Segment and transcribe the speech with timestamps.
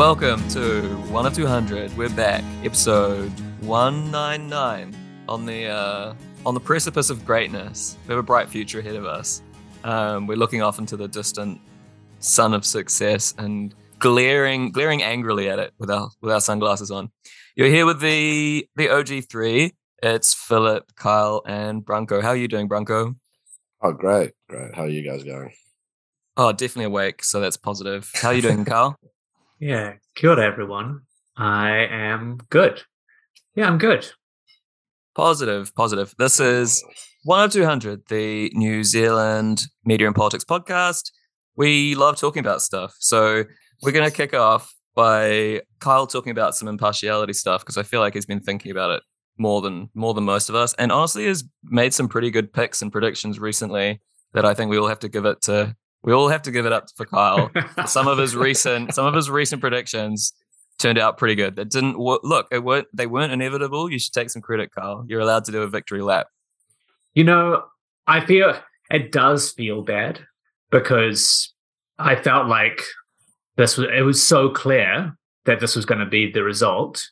[0.00, 0.80] Welcome to
[1.10, 1.94] One of 200.
[1.94, 3.30] We're back, episode
[3.60, 4.96] 199
[5.28, 6.14] on the uh,
[6.46, 7.98] on the precipice of greatness.
[8.06, 9.42] We have a bright future ahead of us.
[9.84, 11.60] Um, we're looking off into the distant
[12.18, 17.10] sun of success and glaring glaring angrily at it with our with our sunglasses on.
[17.54, 19.74] You're here with the the OG three.
[20.02, 22.22] It's Philip, Kyle, and Branko.
[22.22, 23.16] How are you doing, Branko?
[23.82, 24.74] Oh, great, great.
[24.74, 25.52] How are you guys going?
[26.38, 28.10] Oh, definitely awake, so that's positive.
[28.14, 28.98] How are you doing, Kyle?
[29.60, 31.00] Yeah, kia ora, everyone.
[31.36, 32.82] I am good.
[33.54, 34.10] Yeah, I'm good.
[35.14, 36.14] Positive, positive.
[36.18, 36.82] This is
[37.24, 41.10] one of 200, the New Zealand Media and Politics podcast.
[41.56, 42.94] We love talking about stuff.
[43.00, 43.44] So
[43.82, 48.00] we're going to kick off by Kyle talking about some impartiality stuff because I feel
[48.00, 49.02] like he's been thinking about it
[49.36, 52.80] more than more than most of us, and honestly has made some pretty good picks
[52.80, 54.00] and predictions recently
[54.32, 55.76] that I think we all have to give it to.
[56.02, 57.50] We all have to give it up for Kyle.
[57.86, 60.32] some of his recent some of his recent predictions
[60.78, 61.56] turned out pretty good.
[61.56, 62.48] That didn't wo- look.
[62.50, 62.88] It weren't.
[62.92, 63.90] They weren't inevitable.
[63.90, 65.04] You should take some credit, Kyle.
[65.06, 66.28] You're allowed to do a victory lap.
[67.14, 67.64] You know,
[68.06, 68.54] I feel
[68.90, 70.20] it does feel bad
[70.70, 71.52] because
[71.98, 72.82] I felt like
[73.56, 77.08] this was it was so clear that this was going to be the result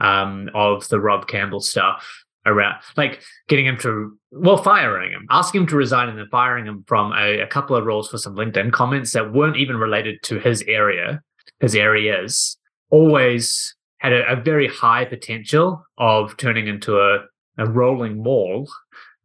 [0.00, 5.62] um, of the Rob Campbell stuff around like getting him to well firing him asking
[5.62, 8.34] him to resign and then firing him from a, a couple of roles for some
[8.34, 11.20] linkedin comments that weren't even related to his area
[11.60, 12.56] his areas
[12.90, 17.18] always had a, a very high potential of turning into a,
[17.58, 18.68] a rolling maul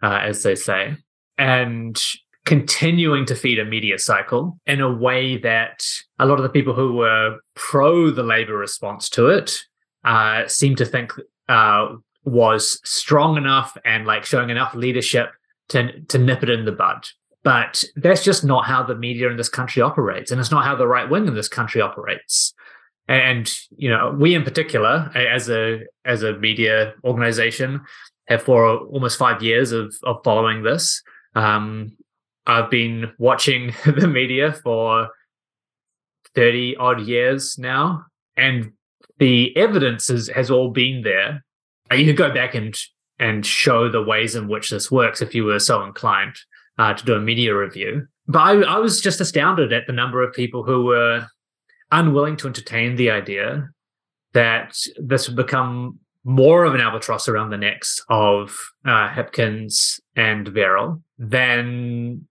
[0.03, 0.95] uh, as they say
[1.37, 1.99] and
[2.45, 5.83] continuing to feed a media cycle in a way that
[6.19, 9.57] a lot of the people who were pro the labor response to it
[10.05, 11.11] uh, seem to think
[11.49, 11.87] uh,
[12.27, 15.31] was strong enough and like showing enough leadership
[15.69, 17.05] to to nip it in the bud.
[17.43, 20.75] But that's just not how the media in this country operates, and it's not how
[20.75, 22.53] the right wing in this country operates.
[23.07, 27.81] And you know, we in particular, as a as a media organization,
[28.27, 31.01] have for almost five years of of following this.
[31.35, 31.95] Um,
[32.45, 35.09] I've been watching the media for
[36.35, 38.05] thirty odd years now,
[38.35, 38.73] and
[39.19, 41.43] the evidence is, has all been there
[41.93, 42.77] you could go back and
[43.19, 46.35] and show the ways in which this works if you were so inclined
[46.77, 48.07] uh, to do a media review.
[48.27, 51.25] But I, I was just astounded at the number of people who were
[51.91, 53.69] unwilling to entertain the idea
[54.33, 58.55] that this would become more of an albatross around the necks of
[58.85, 62.27] uh, Hipkins and Verrall than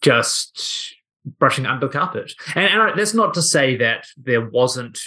[0.00, 0.94] just
[1.38, 2.32] brushing under the carpet.
[2.54, 4.98] And, and that's not to say that there wasn't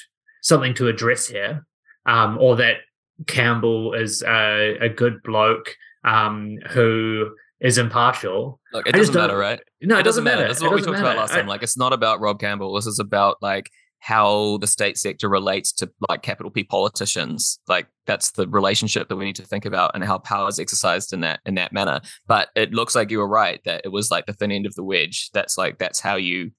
[0.41, 1.65] something to address here,
[2.05, 2.77] um, or that
[3.25, 8.59] Campbell is a, a good bloke um, who is impartial.
[8.71, 9.59] Look, it doesn't matter, right?
[9.81, 10.47] No, it, it doesn't matter.
[10.47, 11.03] That's what we talked matter.
[11.03, 11.47] about last time.
[11.47, 12.73] Like, it's not about Rob Campbell.
[12.75, 13.69] This is about like
[13.99, 17.59] how the state sector relates to like capital P politicians.
[17.67, 21.13] Like, that's the relationship that we need to think about and how power is exercised
[21.13, 22.01] in that in that manner.
[22.27, 24.75] But it looks like you were right that it was like the thin end of
[24.75, 25.31] the wedge.
[25.33, 26.51] That's like that's how you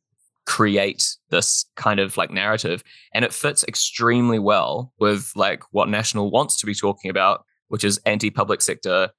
[0.48, 2.82] create this kind of like narrative
[3.12, 7.84] and it fits extremely well with like what national wants to be talking about which
[7.84, 9.10] is anti-public sector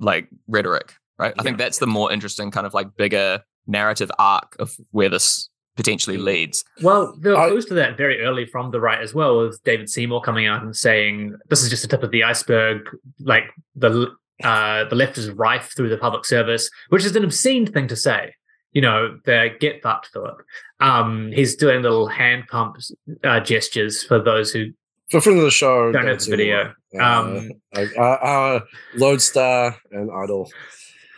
[0.00, 1.32] like rhetoric right?
[1.36, 1.40] Yeah.
[1.40, 5.48] i think that's the more interesting kind of like bigger narrative arc of where this
[5.76, 6.64] potentially leads.
[6.82, 9.88] Well there were clues to that very early from the right as well with david
[9.88, 12.80] seymour coming out and saying this is just the tip of the iceberg
[13.20, 13.44] like
[13.76, 14.08] the
[14.42, 17.94] uh, the left is rife through the public service which is an obscene thing to
[17.94, 18.34] say
[18.72, 20.42] you know, the get fucked Philip.
[20.80, 22.76] Um, he's doing little hand pump
[23.24, 24.72] uh, gestures for those who
[25.10, 26.72] for friends of the show don't have the video.
[26.98, 28.60] Uh, um, uh, uh,
[28.94, 30.50] Lodestar and Idol.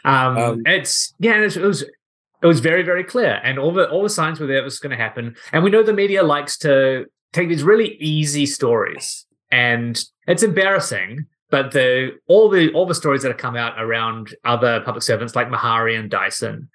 [0.04, 4.02] Um, um, it's yeah, it was it was very very clear, and all the all
[4.02, 5.36] the signs were there it was going to happen.
[5.52, 11.26] And we know the media likes to take these really easy stories, and it's embarrassing.
[11.50, 15.36] But the all the all the stories that have come out around other public servants
[15.36, 16.68] like Maharey and Dyson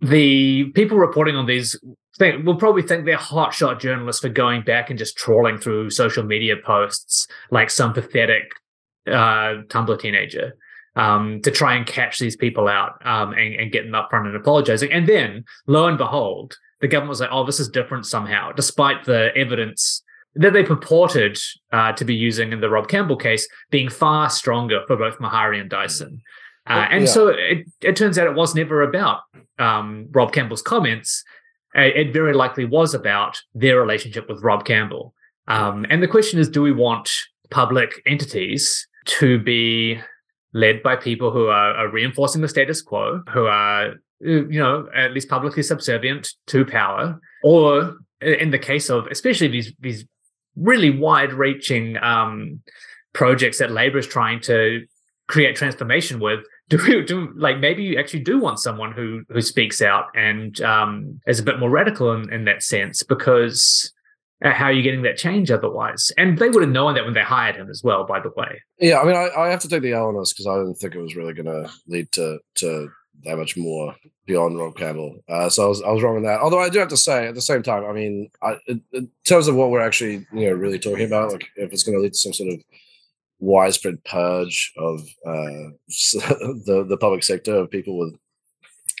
[0.00, 1.78] the people reporting on these
[2.18, 6.22] think, will probably think they're hotshot journalists for going back and just trawling through social
[6.22, 8.52] media posts like some pathetic
[9.06, 10.56] uh, Tumblr teenager
[10.96, 14.26] um, to try and catch these people out um, and, and, get them up front
[14.26, 14.92] and apologizing.
[14.92, 19.04] And then, lo and behold, the government was like, oh, this is different somehow, despite
[19.04, 20.02] the evidence
[20.34, 21.38] that they purported
[21.72, 25.60] uh, to be using in the Rob Campbell case being far stronger for both Maharey
[25.60, 26.22] and Dyson.
[26.70, 27.10] Uh, and yeah.
[27.10, 29.22] so it, it turns out it was never about
[29.58, 31.24] um, Rob Campbell's comments.
[31.74, 35.14] It very likely was about their relationship with Rob Campbell.
[35.48, 37.10] Um, and the question is do we want
[37.50, 40.00] public entities to be
[40.52, 45.12] led by people who are, are reinforcing the status quo, who are, you know, at
[45.12, 47.20] least publicly subservient to power?
[47.42, 50.04] Or in the case of especially these, these
[50.56, 52.60] really wide-reaching um,
[53.12, 54.86] projects that Labor is trying to
[55.30, 56.40] create transformation with.
[56.70, 61.20] Do do like maybe you actually do want someone who who speaks out and um,
[61.26, 63.92] is a bit more radical in, in that sense because
[64.44, 66.10] uh, how are you getting that change otherwise?
[66.16, 68.62] And they would have known that when they hired him as well, by the way.
[68.78, 70.76] Yeah, I mean, I, I have to take the L on this because I didn't
[70.76, 72.88] think it was really going to lead to to
[73.24, 73.94] that much more
[74.26, 75.18] beyond Rob Campbell.
[75.28, 76.40] Uh, so I was I was wrong on that.
[76.40, 79.10] Although I do have to say, at the same time, I mean, I, in, in
[79.24, 82.02] terms of what we're actually you know really talking about, like if it's going to
[82.02, 82.60] lead to some sort of
[83.40, 88.14] widespread purge of uh, the the public sector of people with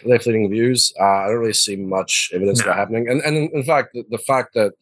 [0.04, 2.64] left leaning views, uh, I don't really see much evidence no.
[2.64, 3.08] of that happening.
[3.08, 4.72] And and in, in fact, the, the, fact that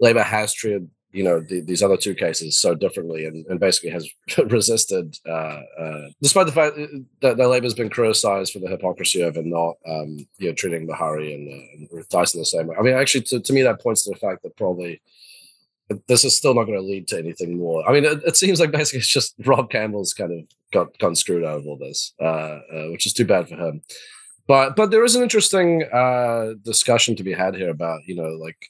[0.00, 3.90] Labor has treated you know the, these other two cases so differently and, and basically
[3.90, 4.06] has
[4.46, 6.76] resisted uh, uh, despite the fact
[7.20, 10.86] that, that labor's been criticized for the hypocrisy of and not um, you know treating
[10.86, 13.62] Maharey and, uh, and Ruth Dyson the same way i mean actually to, to me
[13.62, 15.00] that points to the fact that probably
[16.06, 17.86] this is still not going to lead to anything more.
[17.88, 21.14] I mean, it, it, seems like basically it's just Rob Campbell's kind of got gone
[21.14, 23.82] screwed out of all this, uh, uh, which is too bad for him.
[24.46, 28.28] But but there is an interesting uh, discussion to be had here about you know
[28.40, 28.66] like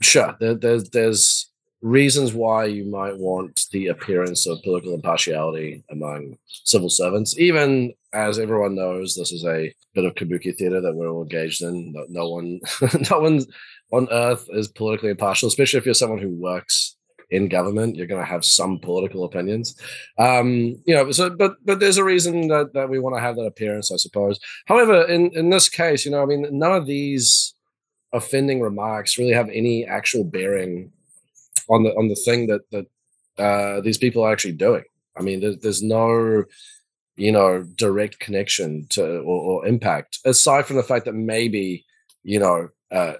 [0.00, 1.50] sure there, there's there's
[1.82, 8.38] reasons why you might want the appearance of political impartiality among civil servants, even as
[8.38, 11.92] everyone knows, this is a bit of kabuki theater that we're all engaged in.
[11.92, 12.60] No, no one,
[13.10, 13.44] no one
[13.92, 16.96] on earth is politically impartial, especially if you're someone who works
[17.30, 17.96] in government.
[17.96, 19.78] You're going to have some political opinions,
[20.18, 21.10] um, you know.
[21.10, 23.96] So, but but there's a reason that, that we want to have that appearance, I
[23.96, 24.40] suppose.
[24.66, 27.54] However, in in this case, you know, I mean, none of these
[28.12, 30.90] offending remarks really have any actual bearing
[31.68, 32.86] on the on the thing that that
[33.42, 34.84] uh, these people are actually doing.
[35.18, 36.44] I mean, there's, there's no
[37.16, 41.84] you know direct connection to or, or, impact aside from the fact that maybe
[42.22, 43.14] you know uh,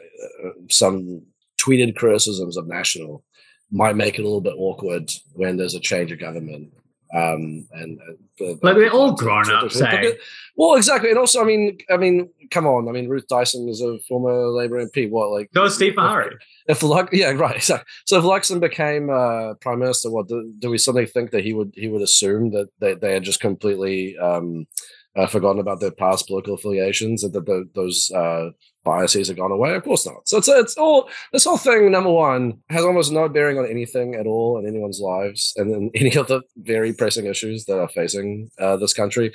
[0.44, 1.22] uh, some
[1.60, 3.25] tweeted criticisms of national
[3.70, 6.72] might make it a little bit awkward when there's a change of government
[7.14, 7.99] um, and
[8.41, 9.70] uh, like they're all grown up.
[9.70, 10.19] Say.
[10.56, 13.81] Well, exactly, and also, I mean, I mean, come on, I mean, Ruth Dyson is
[13.81, 15.08] a former Labor MP.
[15.08, 16.35] What, like, no, Steve Maharey.
[16.67, 17.62] If, if yeah, right.
[17.67, 21.44] So, so if Luxon became uh, prime minister, what do, do, we suddenly think that
[21.44, 24.67] he would he would assume that they, they had just completely um,
[25.16, 28.50] uh, forgotten about their past political affiliations and that the, those uh,
[28.84, 29.74] biases have gone away?
[29.74, 30.28] Of course not.
[30.28, 31.90] So it's it's all this whole thing.
[31.90, 35.90] Number one has almost no bearing on anything at all in anyone's lives, and then
[35.94, 39.32] any of the very pressing issues that are facing uh, this country.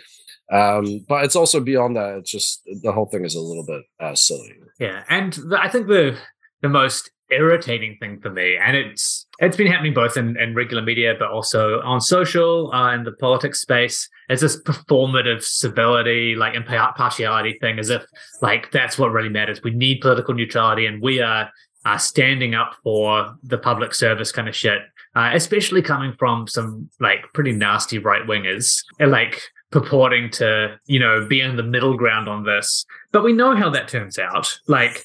[0.52, 2.18] Um, but it's also beyond that.
[2.18, 4.54] It's just the whole thing is a little bit uh, silly.
[4.80, 6.18] Yeah, and the, I think the
[6.62, 10.84] the most irritating thing for me, and it's it's been happening both in, in regular
[10.84, 14.08] media but also on social uh, in the politics space.
[14.30, 18.04] It's this performative civility, like impartiality thing, as if
[18.42, 19.62] like that's what really matters.
[19.64, 21.50] We need political neutrality, and we are
[21.86, 24.80] uh, standing up for the public service kind of shit.
[25.14, 29.42] Uh, especially coming from some like pretty nasty right wingers, like
[29.72, 32.86] purporting to you know be in the middle ground on this.
[33.12, 34.58] But we know how that turns out.
[34.68, 35.04] Like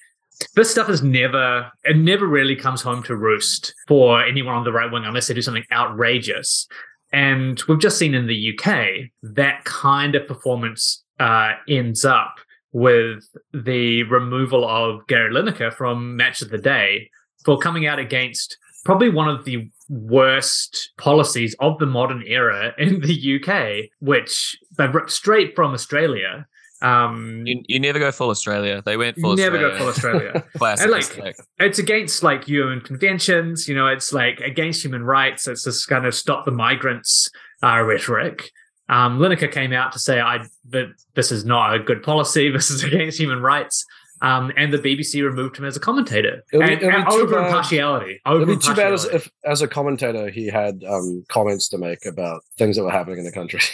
[0.55, 4.72] this stuff is never it never really comes home to roost for anyone on the
[4.72, 6.66] right wing unless they do something outrageous.
[7.12, 8.76] And we've just seen in the uk
[9.22, 12.36] that kind of performance uh, ends up
[12.72, 13.24] with
[13.55, 17.10] the removal of gary lineker from match of the day
[17.44, 23.00] for coming out against probably one of the worst policies of the modern era in
[23.00, 26.46] the uk which they ripped straight from australia
[26.86, 28.81] um, you, you never go full Australia.
[28.84, 29.34] They went full.
[29.34, 29.72] Never Australia.
[29.72, 30.44] go full Australia.
[30.56, 30.84] Classic.
[30.84, 33.66] And like, it's against like UN conventions.
[33.66, 35.48] You know, it's like against human rights.
[35.48, 37.28] It's this kind of stop the migrants
[37.62, 38.50] uh, rhetoric.
[38.88, 42.50] Um, Lineker came out to say, "I that this is not a good policy.
[42.56, 43.84] This is against human rights."
[44.23, 46.43] Um, and the BBC removed him as a commentator.
[46.53, 47.46] It'll and, and over bad.
[47.46, 48.20] impartiality.
[48.25, 51.79] Over it'd be too bad as, if, as a commentator, he had um, comments to
[51.79, 53.61] make about things that were happening in the country.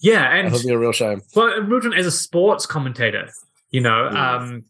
[0.00, 1.22] Yeah, and it would be a real shame.
[1.34, 3.30] Well, removed him as a sports commentator.
[3.70, 4.36] You know, yeah.
[4.36, 4.64] um,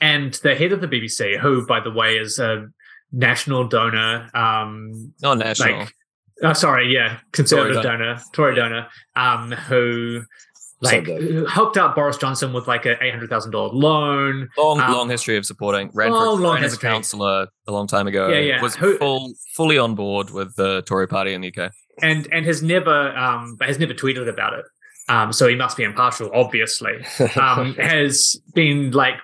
[0.00, 2.68] and the head of the BBC, who, by the way, is a
[3.12, 4.30] national donor.
[4.34, 5.80] Um, Not national.
[5.80, 5.94] Like,
[6.42, 10.22] uh, sorry, yeah, conservative Tory donor, Tory donor, um, who
[10.82, 14.48] like hooked up Boris Johnson with like a eight hundred thousand dollar loan.
[14.58, 15.90] Long, um, long history of supporting.
[15.94, 18.28] Ran long, for long as a councillor a long time ago.
[18.28, 18.62] Yeah, yeah.
[18.62, 21.72] Was Who, full, fully on board with the Tory party in the UK.
[22.00, 24.64] And and has never um has never tweeted about it.
[25.08, 27.04] Um, so he must be impartial, obviously.
[27.36, 29.14] Um, has been like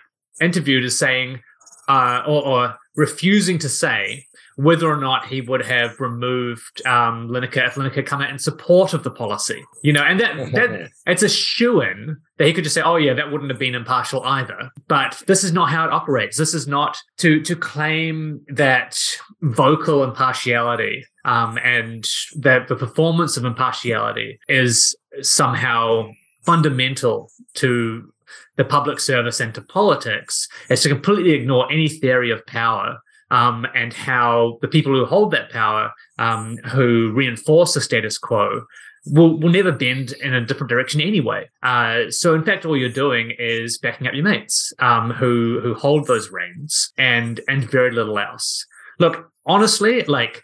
[0.41, 1.41] interviewed as saying
[1.89, 4.27] uh, or, or refusing to say
[4.59, 8.93] whether or not he would have removed um, Lineker if Lineker come out in support
[8.93, 9.65] of the policy.
[9.85, 12.97] You know, and that, that it's a shoe in that he could just say, "Oh
[12.97, 16.37] yeah, that wouldn't have been impartial either." But this is not how it operates.
[16.37, 18.99] This is not to to claim that
[19.43, 22.05] vocal impartiality um, and
[22.39, 26.11] that the performance of impartiality is somehow
[26.45, 28.13] fundamental to
[28.57, 32.99] the public service and to politics is to completely ignore any theory of power
[33.31, 38.63] um, and how the people who hold that power, um, who reinforce the status quo,
[39.07, 41.49] will, will never bend in a different direction anyway.
[41.63, 45.75] Uh, so, in fact, all you're doing is backing up your mates um, who who
[45.75, 48.65] hold those reins and and very little else.
[48.99, 50.43] Look, honestly, like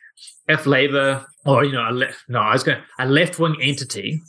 [0.49, 4.21] if Labour or you know, a le- no, I was going a left wing entity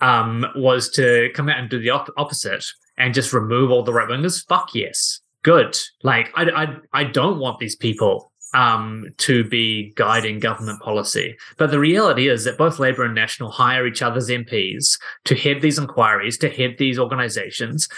[0.00, 2.64] um, was to come out and do the op- opposite
[2.96, 5.76] and just remove all the right wingers, fuck yes, good.
[6.02, 11.36] Like I, I, I don't want these people um, to be guiding government policy.
[11.56, 15.60] But the reality is that both Labour and National hire each other's MPs to head
[15.60, 17.88] these inquiries, to head these organisations.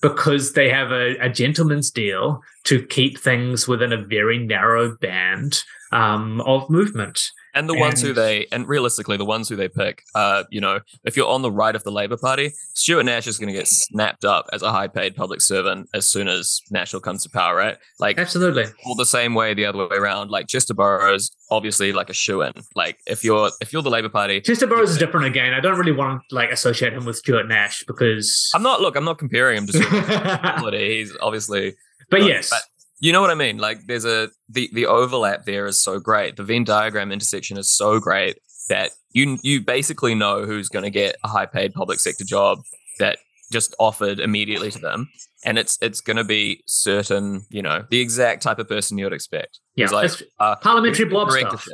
[0.00, 5.64] Because they have a, a, gentleman's deal to keep things within a very narrow band
[5.90, 7.32] um, of movement.
[7.58, 10.60] And the and, ones who they, and realistically, the ones who they pick, uh, you
[10.60, 13.52] know, if you're on the right of the Labour Party, Stuart Nash is going to
[13.52, 17.30] get snapped up as a high paid public servant as soon as National comes to
[17.30, 17.76] power, right?
[17.98, 18.66] Like, absolutely.
[18.86, 20.30] All the same way the other way around.
[20.30, 22.52] Like, Chester Borrows, obviously, like a shoe in.
[22.76, 25.52] Like, if you're if you're the Labour Party, Chester Borrows is different again.
[25.52, 28.80] I don't really want to like associate him with Stuart Nash because I'm not.
[28.80, 30.74] Look, I'm not comparing him to Stuart.
[30.78, 31.74] He's obviously.
[32.08, 32.62] But, but yes, but
[33.00, 33.58] you know what I mean?
[33.58, 36.36] Like there's a the the overlap there is so great.
[36.36, 38.38] The Venn diagram intersection is so great
[38.68, 42.58] that you you basically know who's going to get a high paid public sector job
[42.98, 43.18] that
[43.50, 45.08] just offered immediately to them,
[45.44, 49.04] and it's it's going to be certain, you know, the exact type of person you
[49.04, 49.60] would expect.
[49.74, 51.66] Yeah, like, uh, parliamentary blob stuff.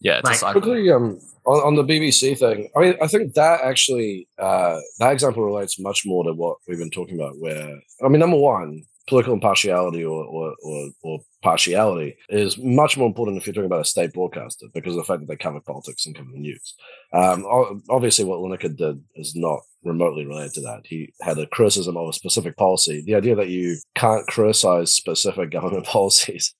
[0.00, 2.68] Yeah, like, quickly um, on, on the BBC thing.
[2.76, 6.78] I mean, I think that actually uh, that example relates much more to what we've
[6.78, 7.34] been talking about.
[7.38, 8.82] Where I mean, number one,
[9.12, 13.80] political impartiality or, or, or, or, partiality is much more important if you're talking about
[13.80, 16.74] a state broadcaster because of the fact that they cover politics and cover the news.
[17.12, 17.44] Um,
[17.90, 20.82] obviously, what Lineker did is not remotely related to that.
[20.84, 23.02] He had a criticism of a specific policy.
[23.02, 26.54] The idea that you can't criticize specific government policies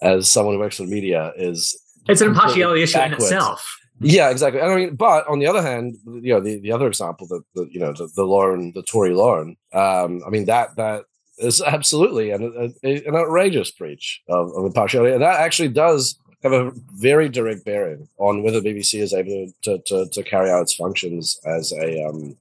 [0.00, 1.78] as someone who works in media is
[2.08, 3.30] it's an impartiality issue backwards.
[3.30, 3.78] in itself.
[4.00, 4.60] Yeah, exactly.
[4.60, 7.68] I mean, but on the other hand, you know, the, the other example that the
[7.70, 11.04] you know the, the Lauren, the Tory Lauren, um, I mean that that
[11.42, 15.12] is absolutely an, an outrageous breach of, of impartiality.
[15.12, 19.78] And that actually does have a very direct bearing on whether BBC is able to,
[19.86, 22.36] to, to carry out its functions as a um,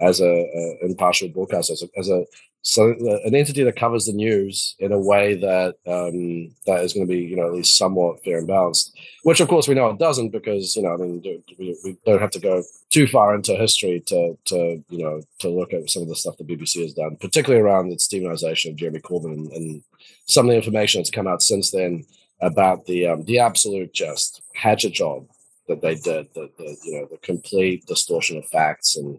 [0.00, 2.24] as a, a impartial broadcaster, as a, as a
[2.62, 6.92] so uh, an entity that covers the news in a way that um, that is
[6.92, 9.74] going to be you know at least somewhat fair and balanced which of course we
[9.74, 11.20] know it doesn't because you know i mean
[11.58, 15.48] we, we don't have to go too far into history to to you know to
[15.48, 18.76] look at some of the stuff the bbc has done particularly around the demonization of
[18.76, 19.82] jeremy corbyn and, and
[20.26, 22.04] some of the information that's come out since then
[22.40, 25.26] about the um, the absolute just hatchet job
[25.66, 29.18] that they did the, the you know the complete distortion of facts and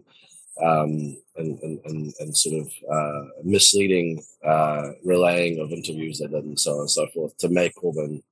[0.62, 6.44] um, and, and, and, and, sort of uh, misleading uh, relaying of interviews they did
[6.44, 8.22] and so on and so forth to make Corbyn,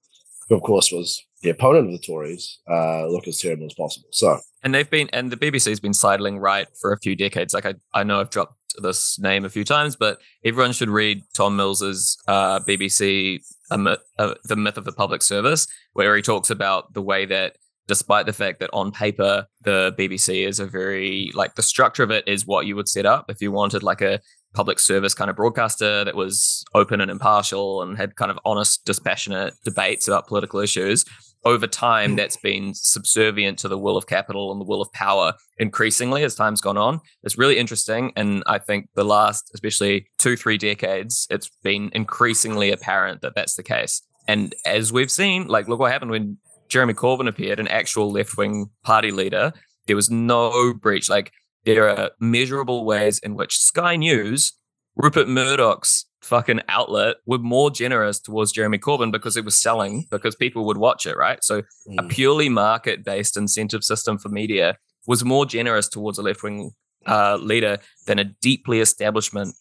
[0.49, 4.09] who of course was the opponent of the Tories, uh, look as terrible as possible.
[4.12, 7.52] So, and they've been, and the BBC's been sidling right for a few decades.
[7.52, 11.23] Like I, I know I've dropped this name a few times, but everyone should read
[11.35, 13.41] Tom Mills's uh, BBC,
[13.76, 17.57] myth, uh, The Myth of the Public Service, where he talks about the way that
[17.88, 22.10] despite the fact that on paper the BBC is a very like the structure of
[22.10, 24.20] it is what you would set up if you wanted like a
[24.54, 28.84] public service kind of broadcaster that was open and impartial and had kind of honest,
[28.84, 31.04] dispassionate debates about political issues.
[31.44, 32.16] Over time, hmm.
[32.16, 36.34] that's been subservient to the will of capital and the will of power increasingly as
[36.34, 37.00] time's gone on.
[37.24, 38.12] It's really interesting.
[38.14, 43.56] And I think the last, especially two, three decades, it's been increasingly apparent that that's
[43.56, 44.02] the case.
[44.28, 46.38] And as we've seen, like, look what happened when
[46.73, 49.52] Jeremy Corbyn appeared, an actual left wing party leader,
[49.87, 51.11] there was no breach.
[51.11, 51.31] Like
[51.67, 54.55] there are measurable ways in which Sky News,
[54.97, 60.35] Rupert Murdoch's fucking outlet, were more generous towards Jeremy Corbyn because it was selling, because
[60.35, 61.45] people would watch it, right?
[61.45, 61.99] So mm.
[61.99, 66.71] a purely market based incentive system for media was more generous towards a left wing
[67.07, 69.55] uh, leader than a deeply establishment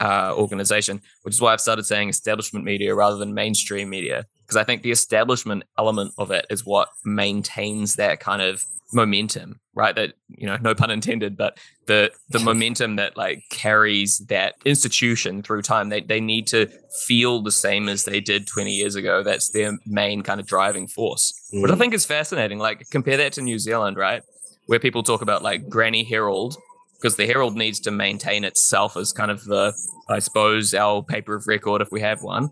[0.00, 4.56] uh, organization, which is why I've started saying establishment media rather than mainstream media because
[4.56, 9.94] I think the establishment element of it is what maintains that kind of momentum, right?
[9.94, 15.42] That you know, no pun intended, but the the momentum that like carries that institution
[15.42, 15.88] through time.
[15.88, 16.68] They they need to
[17.06, 19.22] feel the same as they did 20 years ago.
[19.22, 21.34] That's their main kind of driving force.
[21.52, 21.62] Mm.
[21.62, 22.58] But I think is fascinating.
[22.58, 24.22] Like compare that to New Zealand, right?
[24.66, 26.56] Where people talk about like Granny Herald,
[26.96, 29.72] because the Herald needs to maintain itself as kind of the,
[30.08, 32.50] I suppose, our paper of record if we have one.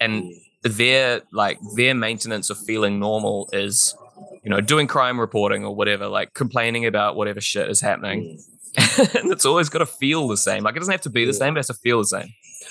[0.00, 0.40] And mm.
[0.64, 3.94] Their like their maintenance of feeling normal is
[4.44, 8.38] you know, doing crime reporting or whatever, like complaining about whatever shit is happening.
[8.76, 9.14] Mm.
[9.22, 10.64] and it's always got to feel the same.
[10.64, 12.28] Like it doesn't have to be the same, it has to feel the same.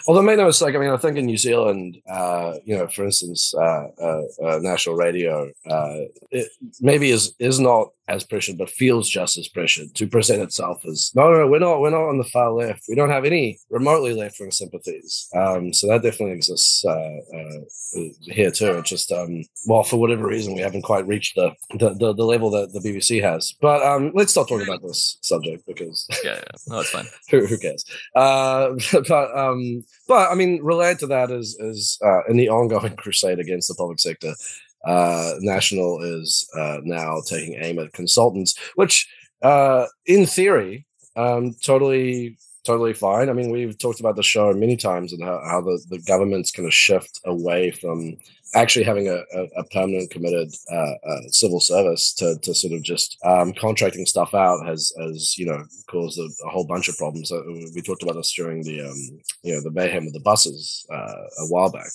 [0.07, 3.05] Although make no mistake, I mean, I think in New Zealand, uh, you know, for
[3.05, 5.97] instance, uh, uh, uh national radio, uh,
[6.31, 6.49] it
[6.81, 11.11] maybe is is not as pressured, but feels just as pressured to present itself as
[11.15, 12.83] no, no, no, we're not, we're not on the far left.
[12.89, 15.29] We don't have any remotely left wing sympathies.
[15.35, 17.19] Um, so that definitely exists uh,
[18.23, 18.77] here too.
[18.79, 22.25] It's just, um, well, for whatever reason, we haven't quite reached the the, the, the
[22.25, 23.53] level that the BBC has.
[23.61, 26.43] But um, let's stop talking about this subject because yeah, yeah.
[26.67, 27.05] no, it's fine.
[27.29, 27.85] who, who cares?
[28.13, 33.39] but um, but I mean, related to that is is uh, in the ongoing crusade
[33.39, 34.33] against the public sector.
[34.85, 39.07] Uh, National is uh, now taking aim at consultants, which,
[39.41, 40.85] uh, in theory,
[41.15, 43.29] um, totally totally fine.
[43.29, 46.51] I mean, we've talked about the show many times and how, how the, the government's
[46.51, 48.17] going to shift away from
[48.55, 52.81] actually having a, a, a permanent committed uh, uh, civil service to, to sort of
[52.83, 56.97] just um, contracting stuff out has has you know caused a, a whole bunch of
[56.97, 57.31] problems.
[57.31, 57.41] Uh,
[57.73, 61.23] we talked about this during the um, you know the mayhem with the buses uh,
[61.39, 61.91] a while back.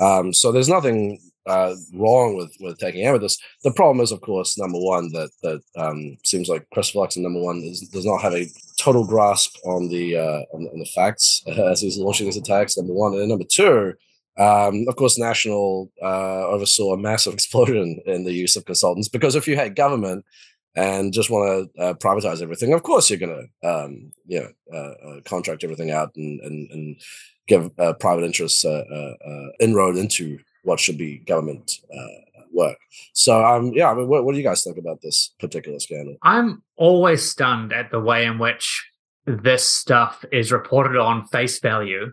[0.00, 3.38] Um, so there's nothing uh, wrong with with taking this.
[3.64, 7.40] The problem is, of course, number one that that um, seems like Chris Luxon, number
[7.40, 8.46] one, is, does not have a
[8.78, 12.76] total grasp on the uh, on, on the facts as he's launching his attacks.
[12.76, 13.94] Number one, and number two
[14.38, 19.34] um, of course, National uh, oversaw a massive explosion in the use of consultants because
[19.34, 20.24] if you had government
[20.74, 24.48] and just want to uh, privatize everything, of course you're going to um, you know
[24.72, 27.00] uh, uh, contract everything out and and, and
[27.46, 28.84] give uh, private interests uh,
[29.60, 31.78] inroad into what should be government
[32.52, 32.78] work.
[33.14, 36.16] So um, yeah, I mean, what, what do you guys think about this particular scandal?
[36.22, 38.88] I'm always stunned at the way in which
[39.26, 42.12] this stuff is reported on face value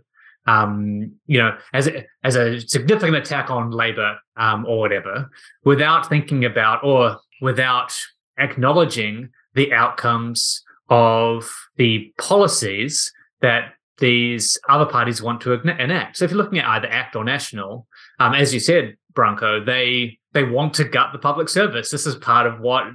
[0.50, 5.30] um, you know, as a, as a significant attack on labor um, or whatever,
[5.64, 7.96] without thinking about or without
[8.38, 16.18] acknowledging the outcomes of the policies that these other parties want to enact.
[16.18, 17.88] So if you're looking at either ACT or National,
[18.20, 21.90] um, as you said, Branko, they they want to gut the public service.
[21.90, 22.86] This is part of what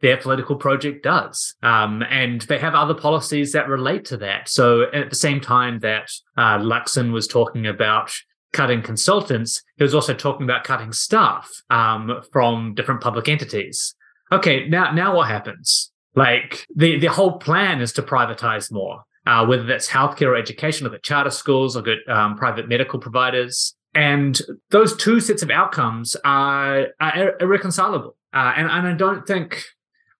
[0.00, 1.54] their political project does.
[1.62, 4.48] Um, and they have other policies that relate to that.
[4.48, 8.12] So at the same time that uh, Luxon was talking about
[8.52, 13.94] cutting consultants, he was also talking about cutting staff um, from different public entities.
[14.30, 15.90] Okay, now now what happens?
[16.14, 20.86] Like the the whole plan is to privatize more, uh, whether that's healthcare or education,
[20.86, 23.74] or the charter schools, or good um, private medical providers.
[23.94, 28.16] And those two sets of outcomes are, are irreconcilable.
[28.32, 29.64] Uh, and, and I don't think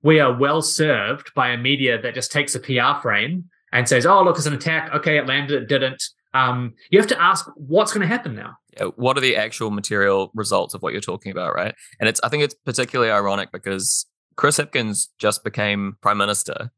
[0.02, 4.04] we are well served by a media that just takes a PR frame and says,
[4.04, 4.94] "Oh, look, it's an attack.
[4.94, 6.02] Okay, it landed, it didn't."
[6.34, 8.56] Um, you have to ask what's going to happen now.
[8.96, 11.74] What are the actual material results of what you're talking about, right?
[11.98, 16.70] And it's I think it's particularly ironic because Chris Hipkins just became prime minister,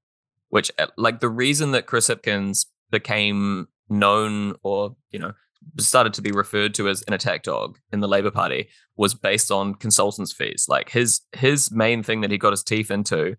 [0.50, 5.32] which uh, like the reason that Chris Hipkins became known or you know
[5.78, 9.50] started to be referred to as an attack dog in the Labour Party was based
[9.50, 10.66] on consultants' fees.
[10.68, 13.36] Like his his main thing that he got his teeth into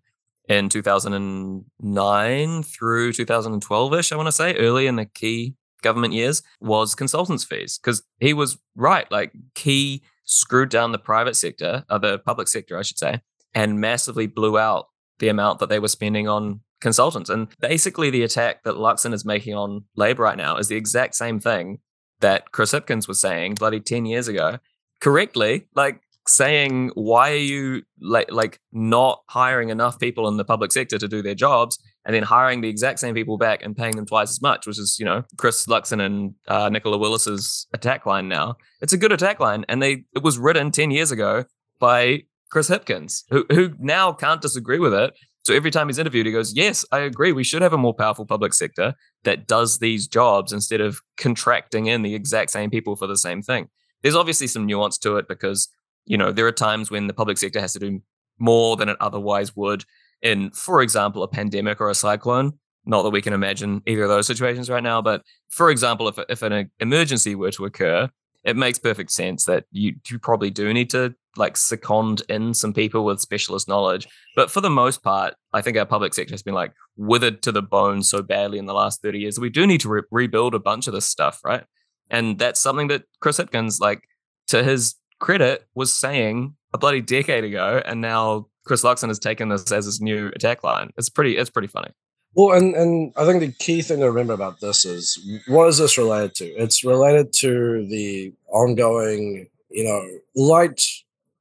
[0.48, 6.94] in 2009 through 2012ish, I want to say, early in the key government years, was
[6.94, 9.10] consultants' fees because he was right.
[9.10, 13.20] Like Key screwed down the private sector, or uh, the public sector, I should say,
[13.54, 17.30] and massively blew out the amount that they were spending on consultants.
[17.30, 21.14] And basically, the attack that Luxon is making on Labour right now is the exact
[21.14, 21.78] same thing
[22.20, 24.58] that Chris Hipkins was saying bloody 10 years ago
[25.00, 30.70] correctly, like saying, why are you like, like not hiring enough people in the public
[30.70, 33.96] sector to do their jobs and then hiring the exact same people back and paying
[33.96, 38.06] them twice as much, which is, you know, Chris Luxon and uh, Nicola Willis's attack
[38.06, 38.56] line now.
[38.80, 39.64] It's a good attack line.
[39.68, 41.44] And they, it was written 10 years ago
[41.80, 45.14] by Chris Hipkins, who, who now can't disagree with it
[45.44, 47.32] so every time he's interviewed, he goes, Yes, I agree.
[47.32, 51.86] We should have a more powerful public sector that does these jobs instead of contracting
[51.86, 53.68] in the exact same people for the same thing.
[54.02, 55.68] There's obviously some nuance to it because,
[56.06, 58.02] you know, there are times when the public sector has to do
[58.38, 59.84] more than it otherwise would
[60.22, 62.52] in, for example, a pandemic or a cyclone.
[62.84, 66.18] Not that we can imagine either of those situations right now, but for example, if,
[66.28, 68.08] if an emergency were to occur
[68.44, 72.72] it makes perfect sense that you you probably do need to like second in some
[72.72, 74.06] people with specialist knowledge.
[74.36, 77.52] But for the most part, I think our public sector has been like withered to
[77.52, 79.38] the bone so badly in the last 30 years.
[79.38, 81.64] We do need to re- rebuild a bunch of this stuff, right?
[82.10, 84.02] And that's something that Chris Hipkins, like
[84.48, 87.80] to his credit, was saying a bloody decade ago.
[87.84, 90.90] And now Chris Luxon has taken this as his new attack line.
[90.98, 91.90] It's pretty, it's pretty funny.
[92.34, 95.18] Well, and and I think the key thing to remember about this is
[95.48, 96.46] what is this related to?
[96.46, 100.80] It's related to the ongoing, you know, light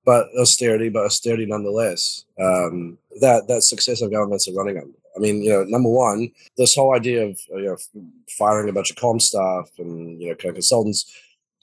[0.03, 2.25] but austerity, but austerity nonetheless.
[2.39, 4.93] Um, that that successive governments are running under.
[5.15, 7.77] I mean, you know, number one, this whole idea of you know
[8.37, 11.11] firing a bunch of com staff and you know consultants.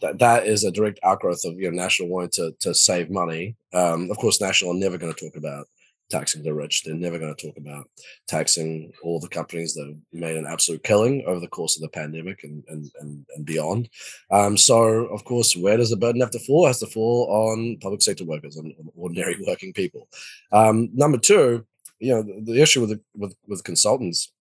[0.00, 3.56] That, that is a direct outgrowth of you know national wanting to to save money.
[3.74, 5.66] Um, of course, national are never going to talk about
[6.11, 6.85] taxing the rich.
[6.85, 7.88] They're never going to talk about
[8.27, 12.44] taxing all the companies that made an absolute killing over the course of the pandemic
[12.44, 13.88] and and and, and beyond.
[14.31, 16.64] Um, so, of course, where does the burden have to fall?
[16.64, 20.09] It has to fall on public sector workers and ordinary working people.
[20.53, 21.66] Um, number two,
[21.99, 24.33] you know, the, the issue with, the, with with consultants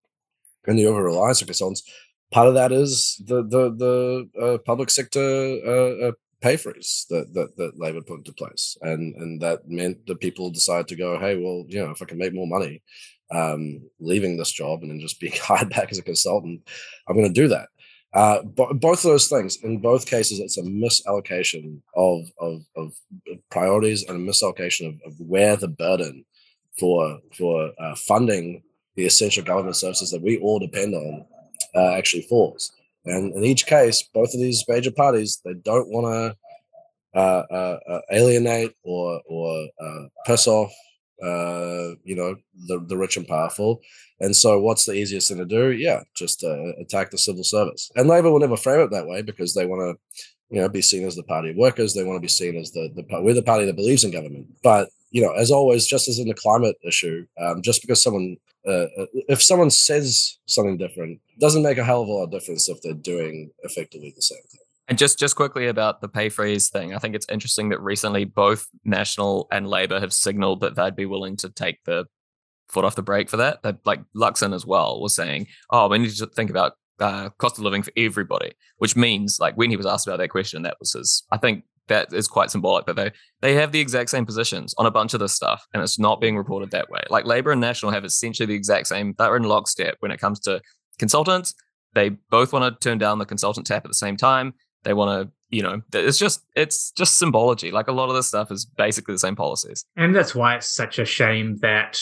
[0.65, 1.83] and the over reliance on consultants.
[2.31, 5.19] Part of that is the the the uh, public sector
[5.65, 10.05] uh, uh, pay freeze that, that that Labor put into place, and and that meant
[10.07, 12.81] that people decided to go, hey, well, you know, if I can make more money,
[13.31, 16.61] um, leaving this job and then just being hired back as a consultant,
[17.07, 17.69] I'm going to do that.
[18.13, 22.93] Uh, but both of those things, in both cases, it's a misallocation of of, of
[23.51, 26.25] priorities and a misallocation of, of where the burden
[26.79, 28.63] for for uh, funding
[28.95, 31.25] the essential government services that we all depend on
[31.75, 32.71] uh, actually falls.
[33.07, 36.37] And in each case, both of these major parties, they don't want to
[37.17, 40.71] uh, uh, uh, alienate or or uh, piss off,
[41.23, 42.35] uh, you know,
[42.67, 43.81] the, the rich and powerful.
[44.19, 45.71] And so, what's the easiest thing to do?
[45.71, 47.89] Yeah, just uh, attack the civil service.
[47.95, 50.23] And Labor will never frame it that way because they want to,
[50.55, 51.93] you know, be seen as the party of workers.
[51.93, 54.47] They want to be seen as the the we're the party that believes in government.
[54.63, 58.37] But you know, as always, just as in the climate issue, um, just because someone,
[58.67, 58.87] uh,
[59.27, 62.81] if someone says something different, doesn't make a hell of a lot of difference if
[62.81, 64.61] they're doing effectively the same thing.
[64.89, 68.23] And just just quickly about the pay freeze thing, I think it's interesting that recently
[68.23, 72.05] both National and Labor have signaled that they'd be willing to take the
[72.69, 73.63] foot off the brake for that.
[73.63, 77.57] That like Luxon as well was saying, oh, we need to think about uh, cost
[77.57, 80.77] of living for everybody, which means like when he was asked about that question, that
[80.79, 81.23] was his.
[81.31, 84.85] I think that is quite symbolic that they they have the exact same positions on
[84.85, 87.01] a bunch of this stuff, and it's not being reported that way.
[87.09, 89.13] Like Labor and National have essentially the exact same.
[89.17, 90.61] They're in lockstep when it comes to
[90.99, 91.53] consultants.
[91.93, 94.53] They both want to turn down the consultant tap at the same time.
[94.83, 97.71] They want to, you know, it's just it's just symbology.
[97.71, 99.85] Like a lot of this stuff is basically the same policies.
[99.95, 101.99] And that's why it's such a shame that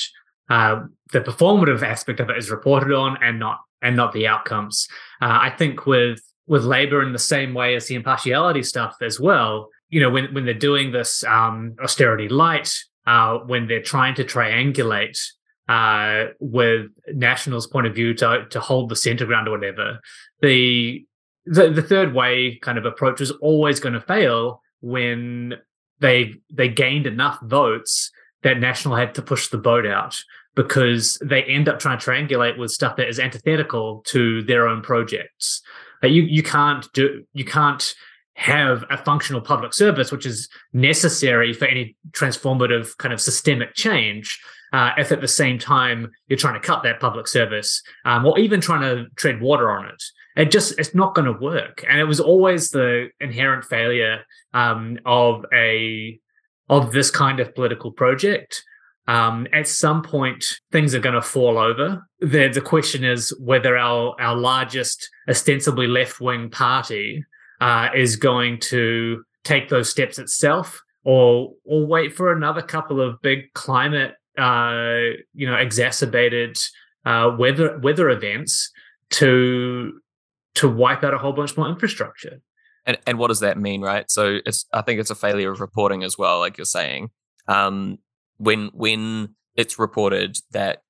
[0.50, 4.88] uh, the performative aspect of it is reported on and not and not the outcomes.
[5.22, 9.20] Uh, I think with with labor in the same way as the impartiality stuff as
[9.20, 9.70] well.
[9.96, 12.70] You know, when when they're doing this um, austerity light,
[13.08, 15.20] uh, when they're trying to triangulate
[15.68, 20.00] uh, with National's point of view to to hold the center ground or whatever.
[20.42, 21.06] The
[21.46, 25.56] the, the third way kind of approach is always going to fail when
[26.00, 28.12] they they gained enough votes
[28.44, 30.20] that National had to push the boat out
[30.56, 34.82] because they end up trying to triangulate with stuff that is antithetical to their own
[34.82, 35.62] projects.
[36.04, 37.96] you you can't do you can't
[38.36, 44.40] have a functional public service which is necessary for any transformative kind of systemic change
[44.74, 48.38] uh, if at the same time you're trying to cut that public service um, or
[48.38, 50.04] even trying to tread water on it.
[50.36, 51.86] It just it's not going to work.
[51.88, 56.20] And it was always the inherent failure um, of a
[56.68, 58.64] of this kind of political project.
[59.08, 60.44] Um, at some point
[60.74, 62.06] things are going to fall over.
[62.20, 67.24] The the question is whether our our largest ostensibly left wing party
[67.62, 73.22] uh, is going to take those steps itself or or wait for another couple of
[73.22, 76.58] big climate uh, you know exacerbated
[77.06, 78.72] uh, weather weather events
[79.10, 80.00] to
[80.56, 82.42] to wipe out a whole bunch more infrastructure.
[82.86, 84.10] And and what does that mean, right?
[84.10, 87.10] So it's I think it's a failure of reporting as well, like you're saying.
[87.48, 88.00] Um,
[88.38, 90.82] when when it's reported that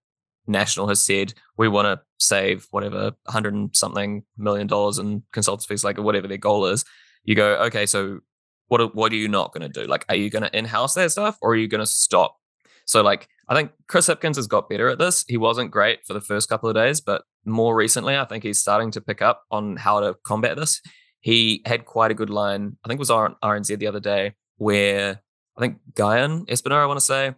[0.48, 5.68] National has said we want to save whatever hundred and something million dollars in consultancy
[5.68, 6.86] fees, like whatever their goal is,
[7.24, 8.20] you go, okay, so
[8.68, 9.88] what what are you not going to do?
[9.88, 12.38] Like, are you going to in house that stuff, or are you going to stop?
[12.86, 15.24] So like I think Chris Hipkins has got better at this.
[15.28, 18.60] He wasn't great for the first couple of days, but more recently, I think he's
[18.60, 20.82] starting to pick up on how to combat this.
[21.22, 24.34] He had quite a good line, I think it was on RNZ the other day,
[24.58, 25.22] where
[25.58, 27.34] I think Guyon Espiner, I want to say,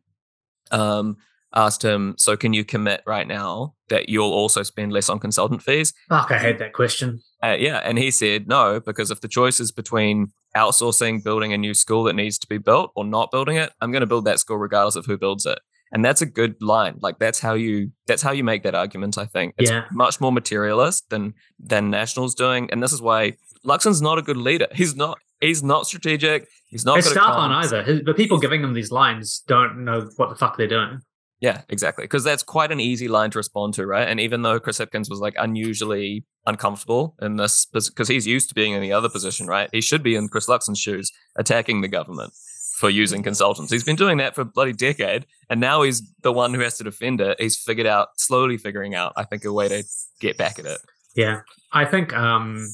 [0.71, 1.17] um,
[1.55, 5.61] asked him, So can you commit right now that you'll also spend less on consultant
[5.63, 5.93] fees?
[6.09, 7.21] Fuck, I had that question.
[7.43, 7.77] Uh, yeah.
[7.83, 12.03] And he said, No, because if the choice is between outsourcing building a new school
[12.05, 14.57] that needs to be built or not building it, I'm going to build that school
[14.57, 15.59] regardless of who builds it.
[15.91, 16.97] And that's a good line.
[16.99, 19.17] Like that's how you that's how you make that argument.
[19.17, 19.85] I think it's Yeah.
[19.91, 24.35] much more materialist than than Nationals doing, and this is why Luxon's not a good
[24.35, 24.67] leader.
[24.73, 25.17] He's not.
[25.39, 26.47] He's not strategic.
[26.67, 26.97] He's not.
[26.97, 27.65] His staff aren't comms.
[27.67, 27.83] either.
[27.83, 30.99] His, the people giving him these lines don't know what the fuck they're doing.
[31.39, 32.03] Yeah, exactly.
[32.03, 34.07] Because that's quite an easy line to respond to, right?
[34.07, 38.55] And even though Chris Hipkins was like unusually uncomfortable in this, because he's used to
[38.55, 39.69] being in the other position, right?
[39.71, 42.33] He should be in Chris Luxon's shoes, attacking the government
[42.77, 43.71] for using consultants.
[43.71, 46.77] He's been doing that for a bloody decade, and now he's the one who has
[46.77, 47.39] to defend it.
[47.39, 49.83] He's figured out, slowly figuring out, I think, a way to
[50.19, 50.79] get back at it.
[51.15, 51.41] Yeah,
[51.73, 52.67] I think um,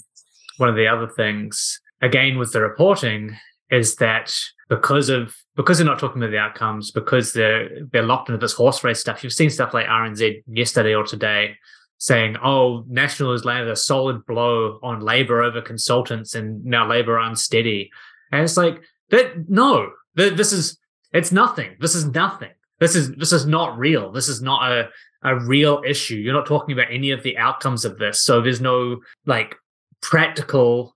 [0.57, 3.37] one of the other things, again, with the reporting,
[3.73, 4.33] is that
[4.69, 8.53] because of because they're not talking about the outcomes, because they're they're locked into this
[8.53, 9.23] horse race stuff.
[9.23, 11.57] You've seen stuff like RNZ yesterday or today
[11.97, 17.17] saying, "Oh, National has landed a solid blow on Labor over consultants, and now Labor
[17.17, 17.91] are unsteady."
[18.31, 19.49] And it's like that.
[19.49, 20.77] No, this is
[21.11, 21.75] it's nothing.
[21.79, 22.51] This is nothing.
[22.79, 24.11] This is this is not real.
[24.11, 24.89] This is not a
[25.23, 26.15] a real issue.
[26.15, 28.21] You're not talking about any of the outcomes of this.
[28.21, 29.55] So there's no like
[30.01, 30.95] practical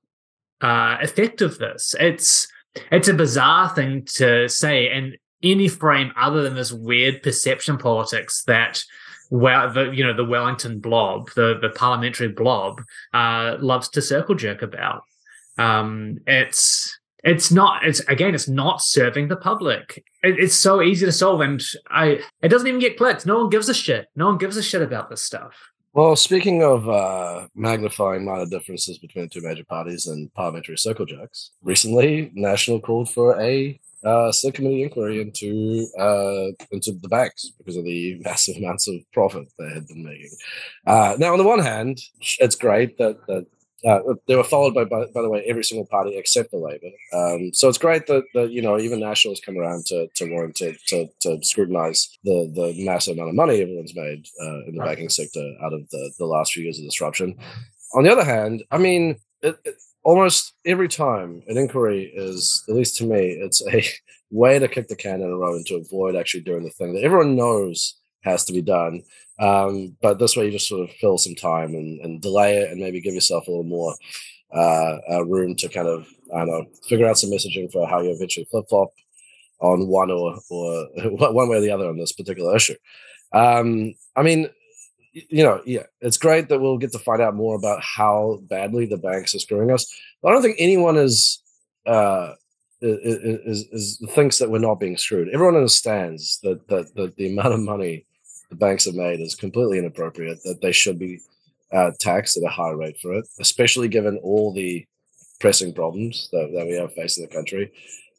[0.62, 1.96] uh, effect of this.
[2.00, 2.48] It's
[2.92, 8.44] it's a bizarre thing to say, and any frame other than this weird perception politics
[8.48, 8.84] that
[9.30, 12.82] well the you know the Wellington blob, the the parliamentary blob,
[13.14, 15.04] uh, loves to circle jerk about.
[15.58, 20.04] Um, it's it's not it's again it's not serving the public.
[20.24, 23.50] It, it's so easy to solve and i it doesn't even get clicks no one
[23.50, 24.08] gives a shit.
[24.16, 25.56] No one gives a shit about this stuff
[25.98, 31.50] Well, speaking of uh, magnifying minor differences between two major parties and parliamentary circle jerks,
[31.64, 37.84] recently National called for a uh, subcommittee inquiry into uh, into the banks because of
[37.84, 40.30] the massive amounts of profit they had been making.
[40.86, 42.00] Uh, now, on the one hand,
[42.38, 43.48] it's great that that.
[43.88, 46.92] Uh, they were followed by, by, by the way, every single party except the Labor.
[47.14, 50.54] Um, so it's great that, that you know even Nationals come around to to wanting
[50.56, 54.80] to, to to scrutinize the the massive amount of money everyone's made uh, in the
[54.80, 54.88] Right.
[54.90, 57.36] banking sector out of the the last few years of disruption.
[57.96, 62.76] On the other hand, I mean, it, it, almost every time an inquiry is, at
[62.76, 63.84] least to me, it's a
[64.32, 66.94] way to kick the can in a row and to avoid actually doing the thing
[66.94, 69.04] that everyone knows has to be done.
[69.40, 72.72] Um, but this way, you just sort of fill some time and, and delay it,
[72.72, 73.96] and maybe give yourself a little more
[74.54, 78.02] uh, uh, room to kind of I don't know figure out some messaging for how
[78.02, 78.90] you eventually flip flop
[79.60, 82.76] on one or or one way or the other on this particular issue.
[83.34, 84.50] Um, I mean,
[85.14, 88.86] you know, yeah, it's great that we'll get to find out more about how badly
[88.86, 89.86] the banks are screwing us.
[90.22, 91.42] But I don't think anyone is
[91.86, 92.34] uh,
[92.82, 95.30] is, is, is thinks that we're not being screwed.
[95.34, 98.06] Everyone understands that that, that the amount of money
[98.50, 100.40] the banks have made is completely inappropriate.
[100.44, 101.20] That they should be
[101.72, 104.86] uh, taxed at a high rate for it, especially given all the
[105.40, 107.72] pressing problems that, that we have facing the country.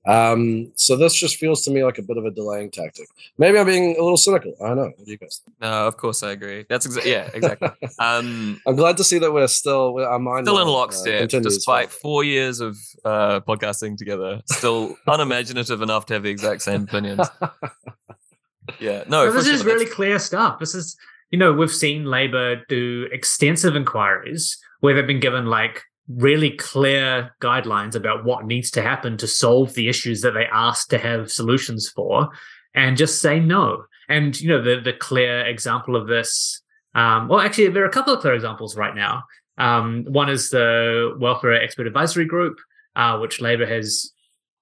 [0.08, 3.08] Um, so this just feels to me like a bit of a delaying tactic.
[3.36, 4.54] Maybe I'm being a little cynical.
[4.64, 4.84] I don't know.
[4.96, 5.56] What do you guys think?
[5.60, 6.64] No, of course I agree.
[6.68, 7.68] That's exactly yeah, exactly.
[7.98, 11.20] Um, I'm glad to see that we're still we're, our mind still in uh, lockstep,
[11.20, 11.56] continues.
[11.58, 14.40] despite four years of uh, podcasting together.
[14.46, 17.28] Still unimaginative enough to have the exact same opinions.
[18.80, 20.96] Yeah, no, But for this is sure, really that's- clear stuff this is
[21.30, 27.34] you know we've seen labor do extensive inquiries where they've been given like really clear
[27.42, 31.30] guidelines about what needs to happen to solve the issues that they asked to have
[31.30, 32.28] solutions for
[32.74, 36.62] and just say no and you know the the clear example of this
[36.94, 39.22] um, well actually there are a couple of clear examples right now
[39.58, 42.56] um, one is the welfare expert advisory group
[42.96, 44.10] uh, which labor has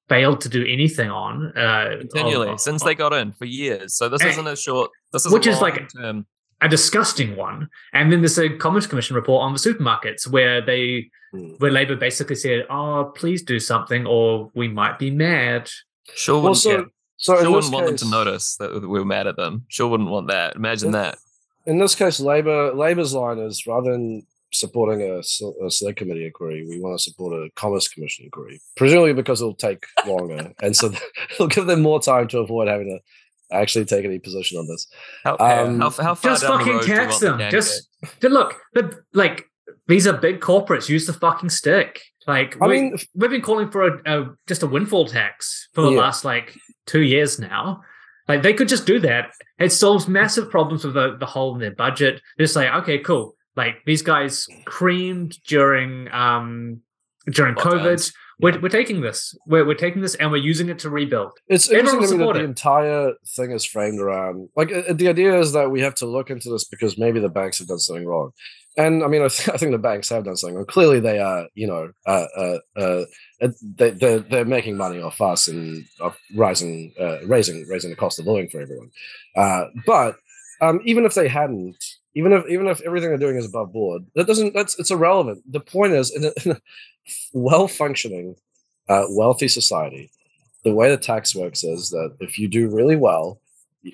[0.09, 3.97] failed to do anything on uh, continually of- since they got in for years.
[3.97, 4.91] So this Eh, isn't a short.
[5.13, 6.27] This is which a is like- long-term-
[6.63, 7.69] a disgusting one.
[7.93, 11.55] And then there's a Commerce Commission report on the supermarkets where they Hmm.
[11.59, 15.69] where Labor basically said, "Oh, please do something, or we might be mad."
[16.15, 16.85] Sure Well, wouldn't, so, yeah,
[17.17, 19.65] so sure wouldn't want them to notice that we were mad at them.
[19.69, 20.55] Sure wouldn't want that.
[20.55, 21.03] Imagine Yeah.
[21.03, 21.19] that.
[21.67, 26.79] in this case, Labor Labor's line is rather than supporting a select committee inquiry, we
[26.81, 30.93] want to support a commerce commission inquiry, presumably because it'll take longer, and so
[31.33, 33.01] it'll give them more time to avoid having to
[33.51, 34.87] actually take any position on this.
[35.25, 37.51] How, Um, how, how far Just down the fucking road do you tax the them.
[37.51, 37.89] Just
[38.21, 39.45] to look, but like
[39.89, 40.89] these are big corporates.
[40.89, 42.01] Use the fucking stick.
[42.27, 45.83] Like I we, mean, we've been calling for a, a just a windfall tax for
[45.83, 46.01] the Yeah.
[46.01, 46.57] last like
[46.87, 47.83] two years now.
[48.29, 49.31] Like they could just do that.
[49.61, 52.21] It solves massive problems with the, the hole in their budget.
[52.37, 53.37] They're just like, okay, cool.
[53.55, 56.81] Like these guys creamed during um
[57.31, 58.13] during COVID.
[58.39, 59.35] We're, we're taking this.
[59.47, 61.33] We're, we're taking this and we're using it to rebuild.
[61.49, 65.09] It's Everyone interesting to me that the entire thing is framed around like uh, the
[65.09, 67.79] idea is that we have to look into this because maybe the banks have done
[67.79, 68.33] something wrong.
[68.77, 70.67] And I mean, I, th- I think the banks have done something wrong.
[70.67, 73.05] Clearly, they are, you know, uh, uh, uh,
[73.41, 77.97] uh, they, they're, they're making money off us and off rising, uh, raising, raising the
[77.97, 78.91] cost of living for everyone.
[79.35, 80.17] Uh, but
[80.61, 81.83] um, even if they hadn't,
[82.15, 84.55] even if even if everything they're doing is above board, that doesn't.
[84.55, 85.43] That's it's irrelevant.
[85.51, 86.61] The point is, in a, in a
[87.33, 88.37] well functioning,
[88.89, 90.11] uh, wealthy society,
[90.65, 93.41] the way the tax works is that if you do really well,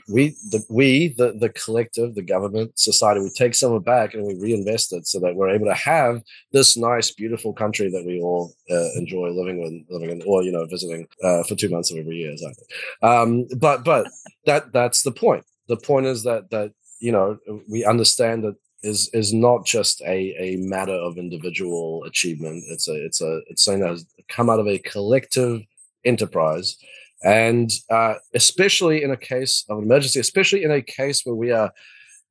[0.09, 4.25] we the we the the collective, the government, society, we take some of back and
[4.25, 6.23] we reinvest it so that we're able to have
[6.53, 10.53] this nice, beautiful country that we all uh, enjoy living in, living in, or you
[10.53, 12.33] know, visiting uh, for two months of every year.
[12.33, 12.65] Exactly.
[13.03, 14.07] Um, but but
[14.47, 15.45] that that's the point.
[15.69, 20.35] The point is that that you know we understand that is is not just a
[20.39, 22.65] a matter of individual achievement.
[22.69, 25.63] It's a it's a it's something that has come out of a collective
[26.05, 26.77] enterprise
[27.23, 31.53] and uh, especially in a case of an emergency, especially in a case where we
[31.53, 31.73] are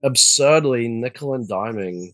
[0.04, 2.14] absurdly nickel and diming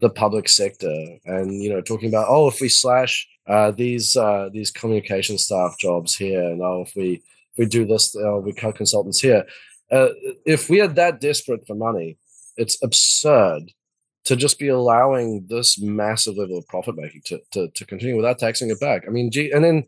[0.00, 4.48] the public sector, and you know, talking about oh, if we slash uh, these uh,
[4.52, 8.52] these communication staff jobs here, and oh, if we if we do this, uh, we
[8.52, 9.44] cut consultants here.
[9.90, 10.08] Uh,
[10.44, 12.18] if we are that desperate for money,
[12.56, 13.72] it's absurd
[14.28, 18.38] to just be allowing this massive level of profit making to, to to continue without
[18.38, 19.00] taxing it back.
[19.06, 19.84] I mean, gee, and then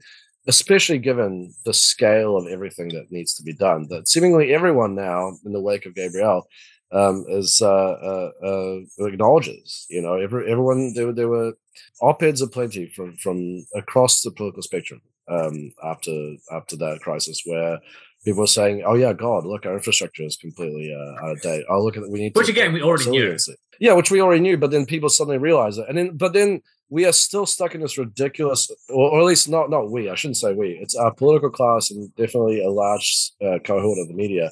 [0.46, 5.32] especially given the scale of everything that needs to be done, that seemingly everyone now
[5.44, 6.46] in the wake of Gabrielle
[6.90, 9.86] um, is uh, uh, uh, acknowledges.
[9.90, 11.52] You know, every, everyone there, there were
[12.00, 17.78] op-eds aplenty from from across the political spectrum um, after after that crisis, where
[18.24, 21.64] people saying, "Oh yeah, God, look, our infrastructure is completely uh, out of date.
[21.68, 23.20] Oh look, at we need Which to again, we already knew.
[23.20, 26.32] resiliency." Yeah, which we already knew, but then people suddenly realize it, and then but
[26.32, 30.10] then we are still stuck in this ridiculous, or, or at least not not we.
[30.10, 30.78] I shouldn't say we.
[30.82, 34.50] It's our political class and definitely a large uh, cohort of the media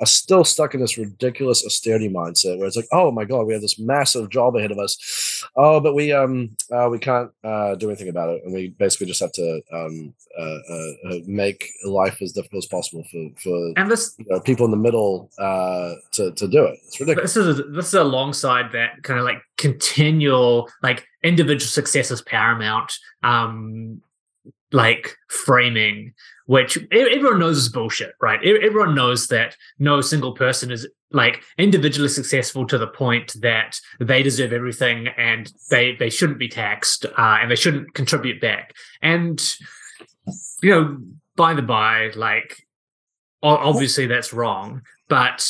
[0.00, 3.52] are still stuck in this ridiculous austerity mindset where it's like, oh my god, we
[3.52, 5.44] have this massive job ahead of us.
[5.56, 9.06] Oh, but we um uh, we can't uh, do anything about it, and we basically
[9.06, 13.72] just have to um uh, uh, uh, make life as difficult as possible for for
[13.76, 16.78] And this you know, people in the middle uh, to to do it.
[16.86, 17.34] It's ridiculous.
[17.34, 22.92] this is this is alongside that kind of like continual like individual success is paramount
[23.24, 24.00] um
[24.72, 26.12] like framing
[26.48, 28.40] which everyone knows is bullshit right?
[28.42, 34.22] Everyone knows that no single person is like individually successful to the point that they
[34.22, 38.74] deserve everything and they they shouldn't be taxed uh, and they shouldn't contribute back.
[39.02, 39.40] And
[40.62, 40.98] you know
[41.36, 42.56] by the by like
[43.42, 45.46] obviously that's wrong but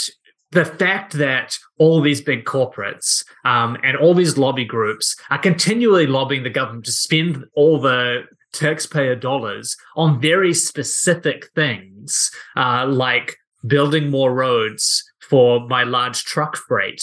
[0.51, 6.07] the fact that all these big corporates um, and all these lobby groups are continually
[6.07, 13.37] lobbying the government to spend all the taxpayer dollars on very specific things, uh, like
[13.67, 17.03] building more roads for my large truck freight,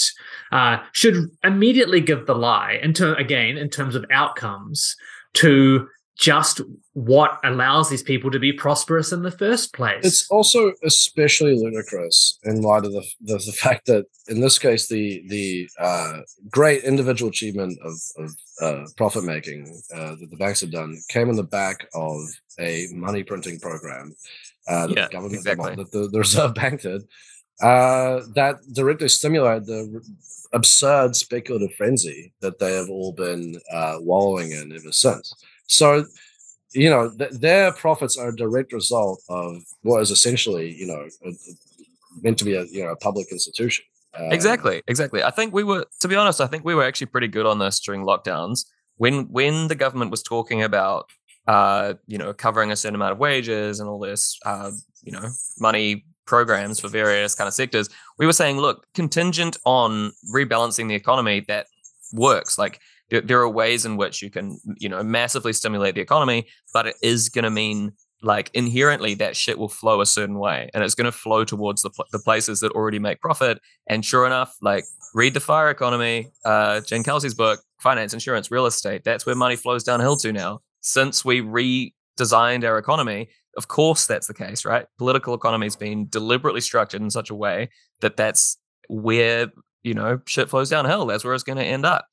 [0.51, 2.79] uh, should immediately give the lie.
[2.81, 4.95] Into again, in terms of outcomes,
[5.36, 6.62] to just
[6.93, 10.06] what allows these people to be prosperous in the first place.
[10.06, 14.88] It's also especially ludicrous in light of the, the, the fact that in this case
[14.88, 20.62] the the uh, great individual achievement of, of uh, profit making uh, that the banks
[20.62, 22.21] have done came in the back of
[22.60, 24.15] a money printing program
[24.67, 25.75] uh, that Yeah, the government exactly.
[25.75, 27.01] that the, the Reserve Bank did
[27.62, 30.01] uh, that directly stimulated the
[30.54, 35.34] absurd speculative frenzy that they have all been uh, wallowing in ever since.
[35.67, 36.06] So
[36.73, 41.08] you know th- their profits are a direct result of what is essentially you know
[41.25, 41.32] a,
[42.21, 43.86] meant to be a you know a public institution
[44.17, 45.21] Um, Exactly, exactly.
[45.23, 47.60] I think we were, to be honest, I think we were actually pretty good on
[47.60, 48.65] this during lockdowns.
[48.97, 51.10] When when the government was talking about,
[51.47, 54.71] uh, you know, covering a certain amount of wages and all this, uh,
[55.04, 55.28] you know,
[55.60, 60.95] money programs for various kind of sectors, we were saying, look, contingent on rebalancing the
[60.95, 61.67] economy, that
[62.13, 62.58] works.
[62.58, 66.48] Like there, there are ways in which you can, you know, massively stimulate the economy,
[66.74, 70.70] but it is going to mean like inherently that shit will flow a certain way
[70.74, 74.26] and it's going to flow towards the, the places that already make profit and sure
[74.26, 79.26] enough like read the fire economy uh Jane Kelsey's book finance insurance real estate that's
[79.26, 80.62] where money flows downhill to now.
[80.82, 84.86] Since we redesigned our economy of course that's the case right?
[84.98, 87.70] Political economy has been deliberately structured in such a way
[88.02, 89.51] that that's where
[89.84, 91.06] you know shit flows downhill.
[91.06, 92.06] That's where it's going to end up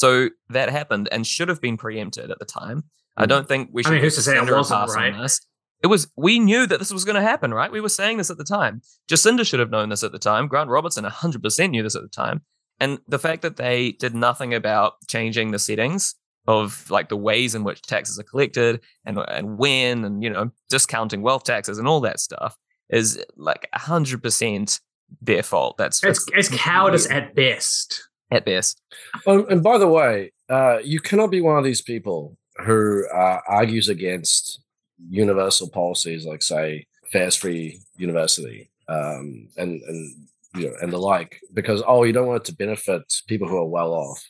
[0.00, 2.84] so that happened and should have been preempted at the time
[3.16, 3.28] I hmm.
[3.28, 3.90] don't think we should.
[3.90, 5.16] I mean, who's to say it wasn't, right?
[5.16, 5.40] this.
[5.82, 7.72] It was we knew that this was going to happen, right?
[7.72, 8.82] We were saying this at the time.
[9.10, 10.46] Jacinda should have known this at the time.
[10.46, 12.42] Grant Robertson 100% knew this at the time.
[12.78, 16.14] And the fact that they did nothing about changing the settings
[16.46, 20.50] of like the ways in which taxes are collected and and when and you know
[20.70, 22.56] discounting wealth taxes and all that stuff
[22.88, 24.80] is like hundred percent
[25.20, 25.76] their fault.
[25.76, 28.09] That's it's, it's cowardice at best.
[28.30, 28.80] At best.
[29.26, 33.40] Oh, and by the way, uh, you cannot be one of these people who uh,
[33.48, 34.60] argues against
[35.08, 40.26] universal policies like, say, fares free university um, and and
[40.56, 43.56] you know and the like, because oh, you don't want it to benefit people who
[43.56, 44.22] are well off,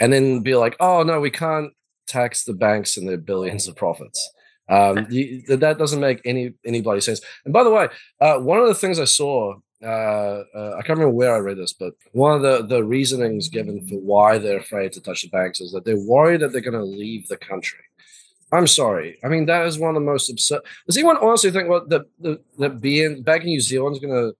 [0.00, 1.72] and then be like, oh no, we can't
[2.06, 4.30] tax the banks and their billions of profits.
[4.68, 7.20] Um, you, that doesn't make any any bloody sense.
[7.44, 7.88] And by the way,
[8.20, 11.58] uh, one of the things I saw uh, uh, I can't remember where I read
[11.58, 15.28] this, but one of the, the reasonings given for why they're afraid to touch the
[15.28, 17.78] banks is that they're worried that they're going to leave the country.
[18.50, 19.18] I'm sorry.
[19.22, 20.62] I mean, that is one of the most absurd.
[20.86, 24.00] Does anyone honestly think what well, the, the, the being back in New Zealand is
[24.00, 24.32] going to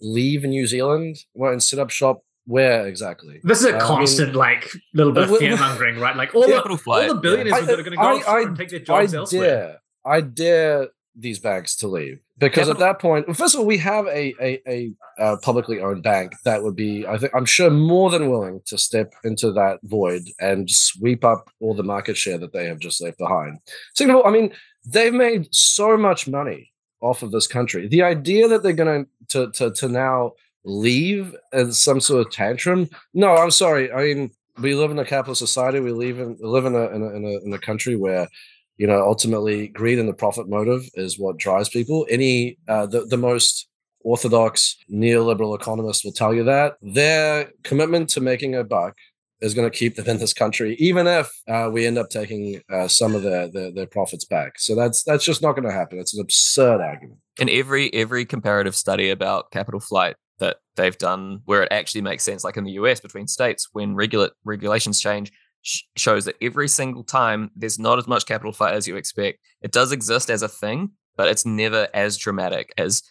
[0.00, 3.40] leave New Zealand well, and set up shop where exactly?
[3.44, 6.16] This is a uh, constant, I mean, like, little bit of fear mongering, right?
[6.16, 7.66] Like, all, the, all the billionaires yeah.
[7.66, 9.48] that are going to go I, I, and take their jobs I elsewhere.
[9.48, 13.78] Dare, I dare these banks to leave because at that point, first of all, we
[13.78, 18.10] have a, a, a, publicly owned bank that would be, I think, I'm sure, more
[18.10, 22.52] than willing to step into that void and sweep up all the market share that
[22.52, 23.58] they have just left behind.
[23.94, 24.52] Second of all, I mean,
[24.84, 27.86] they've made so much money off of this country.
[27.86, 30.32] The idea that they're going to to to now
[30.64, 33.92] leave as some sort of tantrum, no, I'm sorry.
[33.92, 35.80] I mean, we live in a capitalist society.
[35.80, 38.28] We live in live in a in a, in a, in a country where
[38.76, 42.06] you know ultimately greed and the profit motive is what drives people.
[42.10, 43.68] Any uh, the, the most
[44.04, 46.74] orthodox neoliberal economists will tell you that.
[46.82, 48.96] Their commitment to making a buck
[49.40, 52.60] is going to keep them in this country even if uh, we end up taking
[52.72, 54.58] uh, some of their, their, their profits back.
[54.58, 55.98] So that's that's just not going to happen.
[55.98, 57.18] It's an absurd argument.
[57.38, 62.24] In every every comparative study about capital flight that they've done where it actually makes
[62.24, 65.30] sense like in the US between states when regula- regulations change
[65.62, 69.38] shows that every single time there's not as much capital flight as you expect.
[69.62, 73.02] It does exist as a thing, but it's never as dramatic as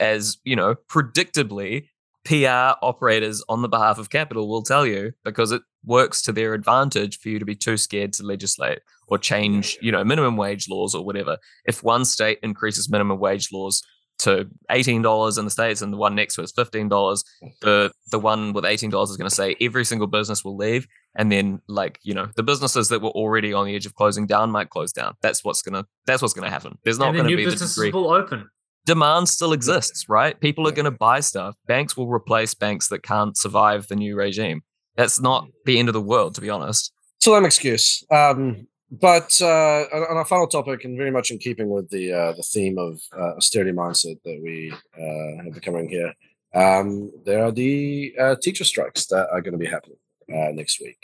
[0.00, 1.86] as you know predictably
[2.24, 6.54] PR operators on the behalf of capital will tell you because it works to their
[6.54, 8.78] advantage for you to be too scared to legislate
[9.08, 11.36] or change, you know, minimum wage laws or whatever.
[11.64, 13.82] If one state increases minimum wage laws
[14.20, 17.24] to $18 in the States and the one next to it is $15,
[17.60, 20.86] the the one with $18 is going to say every single business will leave.
[21.14, 24.26] And then like, you know, the businesses that were already on the edge of closing
[24.26, 25.14] down might close down.
[25.22, 26.78] That's what's gonna that's what's gonna happen.
[26.84, 27.90] There's not gonna be the degree.
[27.90, 28.48] will open.
[28.84, 30.40] Demand still exists, right?
[30.40, 31.54] People are gonna buy stuff.
[31.66, 34.62] Banks will replace banks that can't survive the new regime.
[34.96, 36.92] That's not the end of the world, to be honest.
[37.20, 38.04] So an excuse.
[38.10, 42.32] Um, but uh, on our final topic, and very much in keeping with the uh,
[42.32, 46.12] the theme of uh, austerity mindset that we uh, have becoming here,
[46.54, 49.96] um, there are the uh, teacher strikes that are going to be happening
[50.30, 50.98] uh, next week.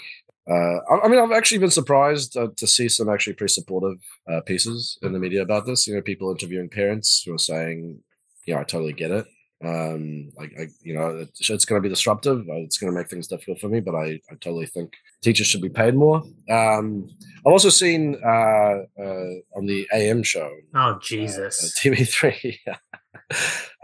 [0.50, 3.98] Uh, I, I, mean, I've actually been surprised uh, to see some actually pretty supportive
[4.30, 5.86] uh, pieces in the media about this.
[5.86, 8.00] You know, people interviewing parents who are saying,
[8.46, 9.26] "Yeah, I totally get it
[9.64, 12.96] um like I, you know it's, it's going to be disruptive uh, it's going to
[12.96, 16.22] make things difficult for me but I, I totally think teachers should be paid more.
[16.48, 17.08] Um
[17.44, 21.74] i've also seen uh, uh on the am show oh uh, jesus.
[21.78, 22.56] Uh, tv3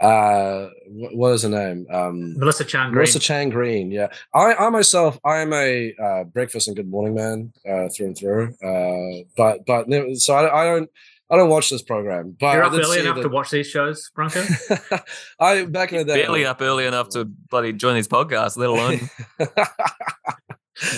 [0.01, 1.85] uh what is her name?
[1.91, 4.07] Um melissa chan melissa chan green yeah.
[4.33, 8.17] I i myself i am a uh breakfast and good morning man uh through and
[8.17, 10.89] through uh but but so i, I don't
[11.29, 13.23] I don't watch this program, but you're up early enough that...
[13.23, 14.43] to watch these shows, Bronco.
[15.39, 18.69] I back in the day, barely up early enough to bloody join these podcasts, let
[18.69, 19.09] alone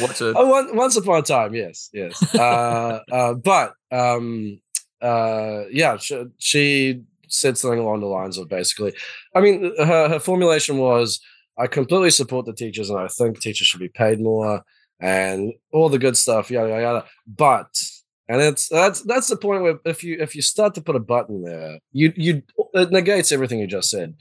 [0.02, 0.36] watch it.
[0.36, 2.36] Oh, one, once upon a time, yes, yes.
[2.36, 4.60] uh, uh, but um,
[5.02, 8.94] uh, yeah, she, she, said something along the lines of basically,
[9.36, 11.20] I mean, her, her formulation was,
[11.58, 14.64] "I completely support the teachers, and I think teachers should be paid more."
[15.00, 17.06] And all the good stuff, yada yada yada.
[17.28, 17.68] But
[18.30, 21.00] and it's that's that's the point where if you if you start to put a
[21.00, 24.16] button there, you you it negates everything you just said.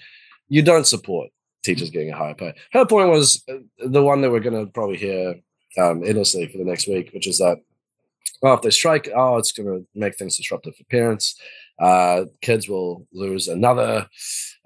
[0.48, 1.30] You don't support
[1.64, 2.54] teachers getting a higher pay.
[2.72, 5.34] Her point was uh, the one that we're going to probably hear
[5.78, 7.58] um, endlessly for the next week, which is that
[8.42, 11.40] oh, if they strike, oh, it's going to make things disruptive for parents.
[11.78, 14.06] Uh, kids will lose another,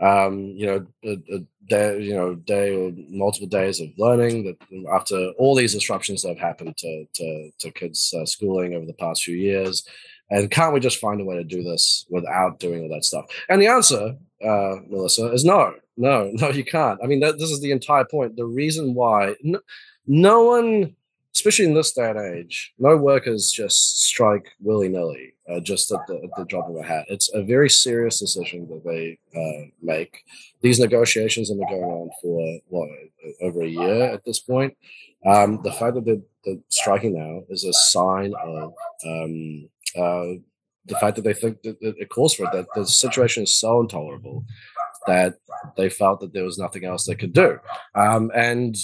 [0.01, 4.45] um, you know, a, a, day, you know, day or multiple days of learning.
[4.45, 8.87] That after all these disruptions that have happened to to, to kids' uh, schooling over
[8.87, 9.87] the past few years,
[10.31, 13.27] and can't we just find a way to do this without doing all that stuff?
[13.49, 17.01] And the answer, uh, Melissa, is no, no, no, you can't.
[17.03, 18.37] I mean, this is the entire point.
[18.37, 19.61] The reason why no,
[20.07, 20.95] no one
[21.35, 26.07] especially in this day and age, no workers just strike willy nilly, uh, just at
[26.07, 27.05] the, at the, drop of a hat.
[27.09, 30.22] It's a very serious decision that they uh, make.
[30.62, 32.88] These negotiations have been going on for what
[33.42, 34.76] over a year at this point.
[35.26, 38.72] Um, the fact that they're, they're, striking now is a sign of
[39.07, 40.40] um, uh,
[40.86, 43.80] the fact that they think that it calls for it, that the situation is so
[43.80, 44.44] intolerable
[45.07, 45.34] that
[45.76, 47.59] they felt that there was nothing else they could do.
[47.94, 48.76] Um, and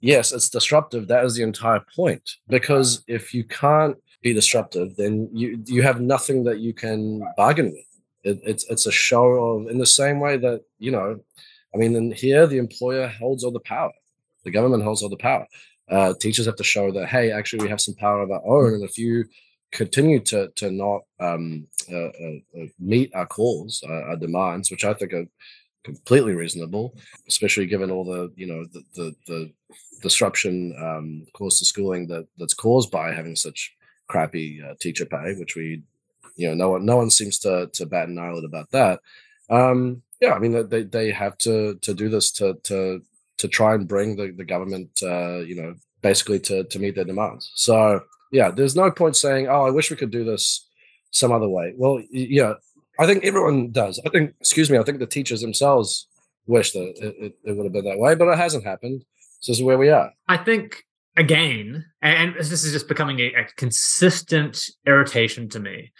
[0.00, 1.08] yes, it's disruptive.
[1.08, 2.28] That is the entire point.
[2.48, 7.66] Because if you can't be disruptive, then you you have nothing that you can bargain
[7.72, 7.86] with.
[8.22, 11.20] It, it's it's a show of in the same way that you know,
[11.74, 13.92] I mean, in here the employer holds all the power,
[14.44, 15.46] the government holds all the power.
[15.88, 18.74] Uh, teachers have to show that hey, actually we have some power of our own,
[18.74, 19.24] and if you
[19.72, 24.94] continue to to not um, uh, uh, uh meet our calls, our demands, which I
[24.94, 25.26] think are
[25.82, 26.94] completely reasonable,
[27.26, 29.52] especially given all the you know the the, the
[30.02, 33.74] disruption um, caused to schooling that that's caused by having such
[34.10, 35.82] crappy uh, teacher pay, which we
[36.36, 39.00] you know no one no one seems to to bat an eyelid about that.
[39.48, 43.00] Um, yeah, I mean they they have to to do this to to
[43.38, 47.04] to try and bring the the government uh, you know basically to to meet their
[47.04, 47.50] demands.
[47.54, 48.02] So
[48.32, 50.66] yeah, there's no point saying oh I wish we could do this
[51.10, 51.74] some other way.
[51.76, 52.54] Well, yeah,
[52.98, 54.00] I think everyone does.
[54.06, 56.06] I think, excuse me, I think the teachers themselves
[56.46, 59.04] wish that it, it, it would have been that way, but it hasn't happened.
[59.40, 60.12] So this is where we are.
[60.28, 60.84] I think
[61.16, 65.92] again, and this is just becoming a, a consistent irritation to me.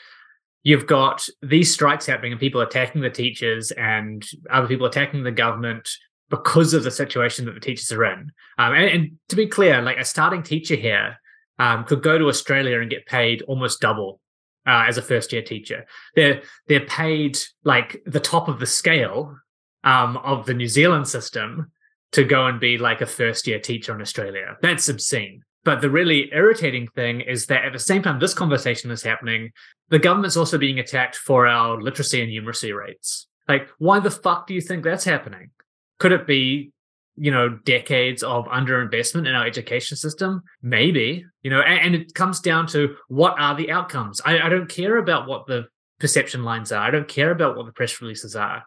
[0.63, 5.33] You've got these strikes happening and people attacking the teachers and other people attacking the
[5.33, 5.89] government
[6.29, 8.31] because of the situation that the teachers are in.
[8.59, 11.19] Um, and, and, to be clear, like a starting teacher here
[11.59, 14.21] um, could go to Australia and get paid almost double
[14.67, 15.87] uh, as a first year teacher.
[16.15, 19.37] They're they're paid like the top of the scale
[19.83, 21.73] um, of the New Zealand system
[22.13, 24.57] to go and be like a first year teacher in Australia.
[24.63, 25.43] That's obscene.
[25.63, 29.51] But the really irritating thing is that at the same time this conversation is happening,
[29.91, 33.29] the government's also being attacked for our literacy and numeracy rates.
[33.47, 35.51] Like, why the fuck do you think that's happening?
[35.99, 36.73] Could it be
[37.17, 42.15] you know decades of underinvestment in our education system maybe you know and, and it
[42.15, 45.67] comes down to what are the outcomes I, I, don't care about what the
[45.99, 48.63] perception lines are i don't care about what the press releases are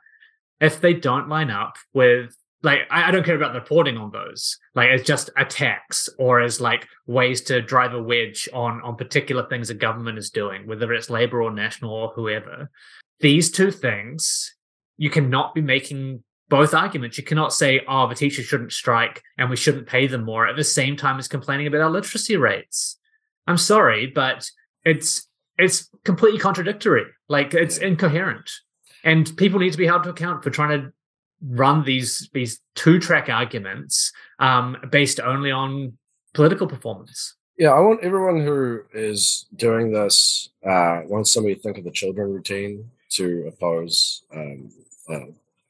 [0.59, 4.11] if they don't line up with like I, I don't care about the reporting on
[4.11, 8.95] those like as just attacks or as like ways to drive a wedge on on
[8.95, 12.69] particular things a government is doing whether it's labor or national or whoever
[13.19, 14.55] these two things
[14.97, 17.17] you cannot be making both arguments.
[17.17, 20.55] You cannot say, oh, the teachers shouldn't strike and we shouldn't pay them more at
[20.55, 22.99] the same time as complaining about our literacy rates.
[23.47, 24.49] I'm sorry, but
[24.85, 27.05] it's it's completely contradictory.
[27.27, 28.49] Like it's incoherent.
[29.03, 30.93] And people need to be held to account for trying to
[31.49, 35.97] run these these two track arguments um, based only on
[36.33, 37.35] political performance.
[37.57, 41.91] Yeah, I want everyone who is doing this uh, wants somebody to think of the
[41.91, 44.69] children routine to oppose um,
[45.07, 45.25] uh,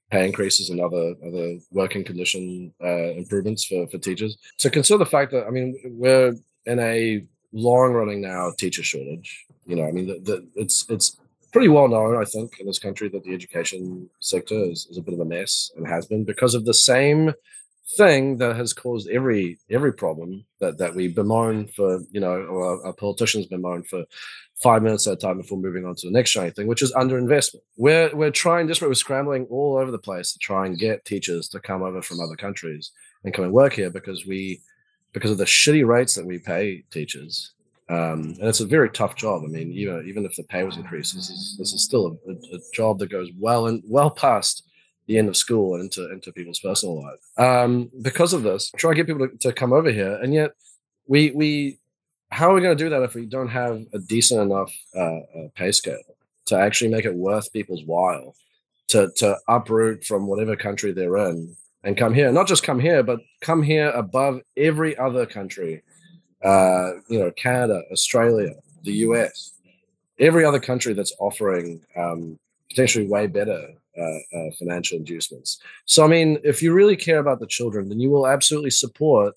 [0.09, 4.37] pay increases and other other working condition uh, improvements for for teachers.
[4.57, 9.45] So consider the fact that I mean we're in a long running now teacher shortage.
[9.65, 11.17] You know, I mean, the, the, it's it's
[11.53, 15.01] pretty well known, I think, in this country that the education sector is, is a
[15.01, 17.33] bit of a mess and has been because of the same
[17.97, 22.85] thing that has caused every every problem that that we bemoan for you know or
[22.85, 24.05] our, politicians bemoan for
[24.55, 26.93] five minutes at a time before moving on to the next shiny thing which is
[26.93, 27.61] underinvestment.
[27.75, 31.49] We're we're trying this we're scrambling all over the place to try and get teachers
[31.49, 32.91] to come over from other countries
[33.25, 34.61] and come and work here because we
[35.11, 37.51] because of the shitty rates that we pay teachers
[37.89, 39.43] um, and it's a very tough job.
[39.45, 42.31] I mean, even even if the pay was increased, this is this is still a,
[42.31, 44.63] a, a job that goes well and well past
[45.07, 47.19] the end of school and into into people's personal life.
[47.37, 50.51] Um, because of this, try to get people to, to come over here, and yet
[51.07, 51.79] we we
[52.31, 55.19] how are we going to do that if we don't have a decent enough uh,
[55.19, 56.01] uh, pay scale
[56.45, 58.35] to actually make it worth people's while
[58.87, 62.31] to to uproot from whatever country they're in and come here?
[62.31, 65.83] Not just come here, but come here above every other country.
[66.43, 69.53] Uh, you know, Canada, Australia, the US,
[70.19, 72.37] every other country that's offering um,
[72.69, 75.59] potentially way better uh, uh, financial inducements.
[75.85, 79.35] So, I mean, if you really care about the children, then you will absolutely support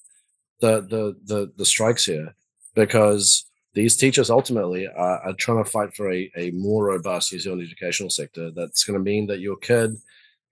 [0.61, 2.35] the the the, the strikes here
[2.75, 3.45] because
[3.75, 7.63] these teachers ultimately are, are trying to fight for a, a more robust New Zealand
[7.63, 8.51] educational sector.
[8.51, 9.97] That's going to mean that your kid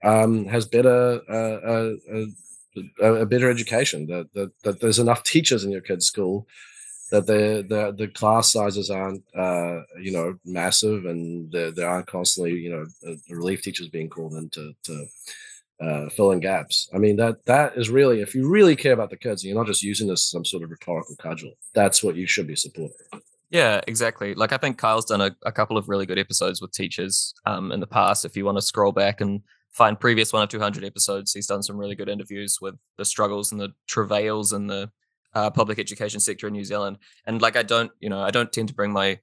[0.04, 2.26] um, has better uh, uh, uh,
[3.00, 4.06] a, better education.
[4.06, 6.46] That, that that there's enough teachers in your kid's school
[7.10, 12.06] that the the the class sizes aren't uh, you know massive and there, there aren't
[12.06, 12.84] constantly you know
[13.30, 15.06] relief teachers being called in to, to
[15.80, 16.88] uh, fill in gaps.
[16.94, 19.58] I mean that that is really if you really care about the kids and you're
[19.58, 22.56] not just using this as some sort of rhetorical cudgel, that's what you should be
[22.56, 22.96] supporting.
[23.50, 24.34] Yeah, exactly.
[24.34, 27.70] Like I think Kyle's done a, a couple of really good episodes with teachers um,
[27.70, 28.24] in the past.
[28.24, 29.42] If you want to scroll back and
[29.74, 33.52] find previous one of 200 episodes, he's done some really good interviews with the struggles
[33.52, 34.90] and the travails and the
[35.34, 36.98] uh, public education sector in New Zealand.
[37.26, 39.18] And like, I don't, you know, I don't tend to bring my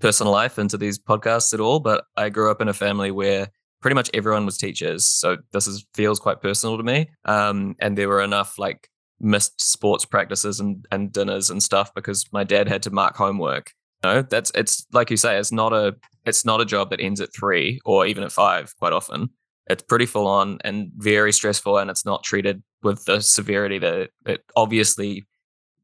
[0.00, 3.48] personal life into these podcasts at all, but I grew up in a family where
[3.80, 5.06] pretty much everyone was teachers.
[5.06, 7.10] So this is feels quite personal to me.
[7.24, 8.88] Um, and there were enough like
[9.18, 13.72] missed sports practices and, and dinners and stuff because my dad had to mark homework.
[14.04, 17.00] You know, that's it's like you say, it's not a it's not a job that
[17.00, 19.30] ends at three or even at five quite often.
[19.68, 24.10] It's pretty full on and very stressful and it's not treated with the severity that
[24.26, 25.26] it obviously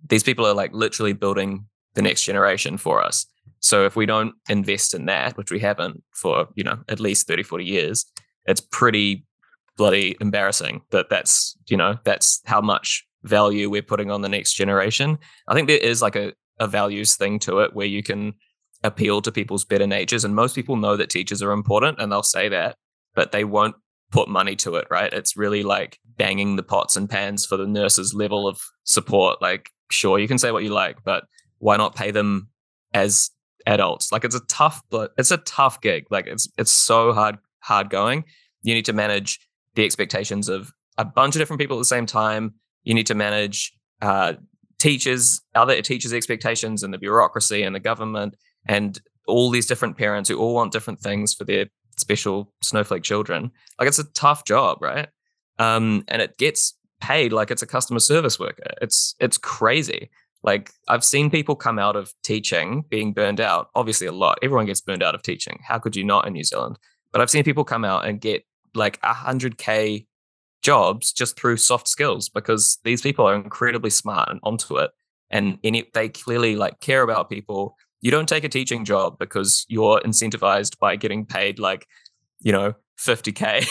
[0.09, 3.27] these people are like literally building the next generation for us.
[3.61, 7.29] So if we don't invest in that, which we haven't for, you know, at least
[7.29, 8.07] 30, 40 years,
[8.47, 9.25] it's pretty
[9.77, 14.55] bloody embarrassing that that's, you know, that's how much value we're putting on the next
[14.55, 15.19] generation.
[15.47, 18.35] I think there is like a, a values thing to it where you can
[18.83, 20.25] appeal to people's better natures.
[20.25, 22.77] And most people know that teachers are important and they'll say that,
[23.15, 23.77] but they won't
[24.11, 25.13] put money to it, right?
[25.13, 29.41] It's really like banging the pots and pans for the nurses' level of support.
[29.41, 31.25] Like, sure, you can say what you like, but
[31.59, 32.51] why not pay them
[32.93, 33.31] as
[33.67, 34.13] adults?
[34.13, 36.05] Like, it's a tough, but it's a tough gig.
[36.11, 38.25] Like, it's it's so hard hard going.
[38.63, 39.41] You need to manage
[39.75, 42.55] the expectations of a bunch of different people at the same time.
[42.85, 44.35] You need to manage uh,
[44.79, 48.37] teachers, other teachers' expectations, and the bureaucracy and the government,
[48.67, 51.67] and all these different parents who all want different things for their
[51.97, 53.51] special snowflake children.
[53.79, 55.09] Like, it's a tough job, right?
[55.59, 58.71] Um, and it gets paid like it's a customer service worker.
[58.81, 60.11] It's it's crazy.
[60.43, 63.69] Like I've seen people come out of teaching being burned out.
[63.75, 64.39] Obviously, a lot.
[64.43, 65.61] Everyone gets burned out of teaching.
[65.67, 66.79] How could you not in New Zealand?
[67.13, 70.07] But I've seen people come out and get like a hundred k
[70.63, 74.91] jobs just through soft skills because these people are incredibly smart and onto it,
[75.31, 77.77] and any, they clearly like care about people.
[78.03, 81.87] You don't take a teaching job because you're incentivized by getting paid like,
[82.41, 83.65] you know, 50k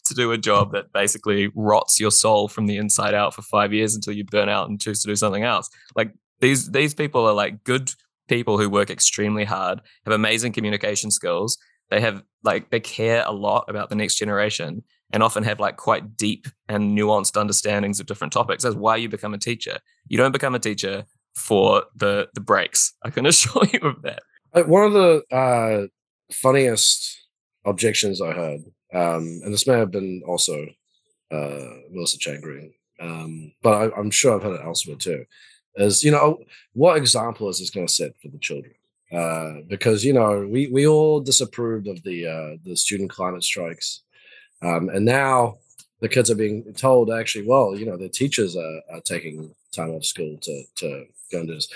[0.04, 3.72] to do a job that basically rots your soul from the inside out for 5
[3.72, 5.68] years until you burn out and choose to do something else.
[5.96, 7.90] Like these these people are like good
[8.28, 11.58] people who work extremely hard have amazing communication skills.
[11.90, 15.76] They have like they care a lot about the next generation and often have like
[15.76, 18.62] quite deep and nuanced understandings of different topics.
[18.62, 19.78] That's why you become a teacher.
[20.06, 21.06] You don't become a teacher
[21.38, 24.22] for the the breaks i can assure you of that
[24.66, 25.86] one of the uh
[26.32, 27.18] funniest
[27.64, 28.60] objections I heard,
[28.94, 30.66] um, and this may have been also
[31.30, 35.24] uh, Melissa Chan Green, um, but I, am sure I've heard it elsewhere too.
[35.76, 36.38] Is you know
[36.72, 38.74] what example is this going to set for the children?
[39.12, 44.02] Uh, because you know we we all disapproved of the uh, the student climate strikes,
[44.62, 45.58] um, and now
[46.00, 49.90] the kids are being told actually, well, you know, their teachers are, are taking time
[49.90, 51.68] off school to to this.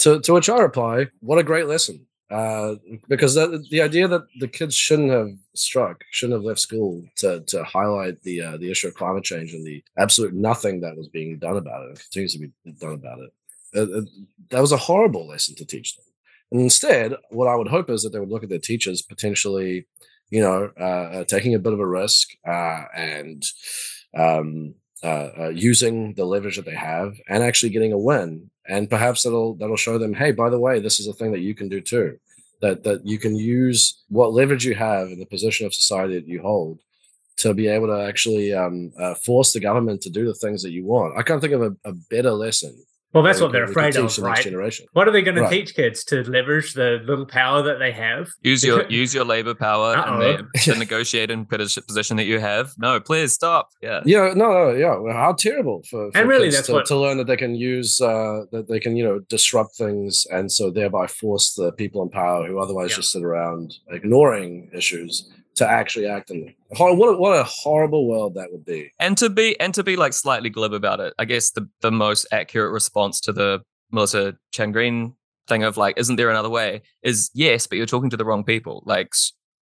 [0.00, 2.76] To, to which I reply, what a great lesson uh,
[3.08, 7.64] because the idea that the kids shouldn't have struck, shouldn't have left school to to
[7.64, 11.38] highlight the uh, the issue of climate change and the absolute nothing that was being
[11.38, 13.30] done about it and continues to be done about it.
[13.74, 14.02] Uh, uh,
[14.50, 16.04] that was a horrible lesson to teach them.
[16.52, 19.86] And instead, what I would hope is that they would look at their teachers potentially,
[20.30, 23.44] you know, uh, uh, taking a bit of a risk and
[24.16, 24.74] um,
[25.52, 29.76] using the leverage that they have and actually getting a win and perhaps that'll that'll
[29.76, 32.18] show them hey by the way this is a thing that you can do too.
[32.62, 36.28] That that you can use what leverage you have in the position of society that
[36.28, 36.78] you hold
[37.38, 40.72] to be able to actually um, uh, force the government to do the things that
[40.72, 41.16] you want.
[41.18, 42.74] I can't think of a, a better lesson
[43.12, 44.42] well, that's what they're afraid of, right?
[44.42, 44.86] Generation.
[44.92, 45.50] What are they going right.
[45.50, 48.28] to teach kids to leverage the little power that they have?
[48.42, 52.72] Use your use your labor power and the, the negotiating position that you have.
[52.78, 53.70] No, please stop.
[53.82, 55.12] Yeah, yeah, no, no, yeah.
[55.12, 56.86] How terrible for, for and really that's to, what...
[56.86, 60.52] to learn that they can use uh, that they can you know disrupt things and
[60.52, 62.96] so thereby force the people in power who otherwise yeah.
[62.96, 65.28] just sit around ignoring issues
[65.60, 68.92] to actually act in what a, what a horrible world that would be.
[68.98, 71.90] And to be and to be like slightly glib about it i guess the the
[71.90, 75.14] most accurate response to the melissa chan green
[75.50, 78.44] thing of like isn't there another way is yes but you're talking to the wrong
[78.44, 78.82] people.
[78.86, 79.12] Like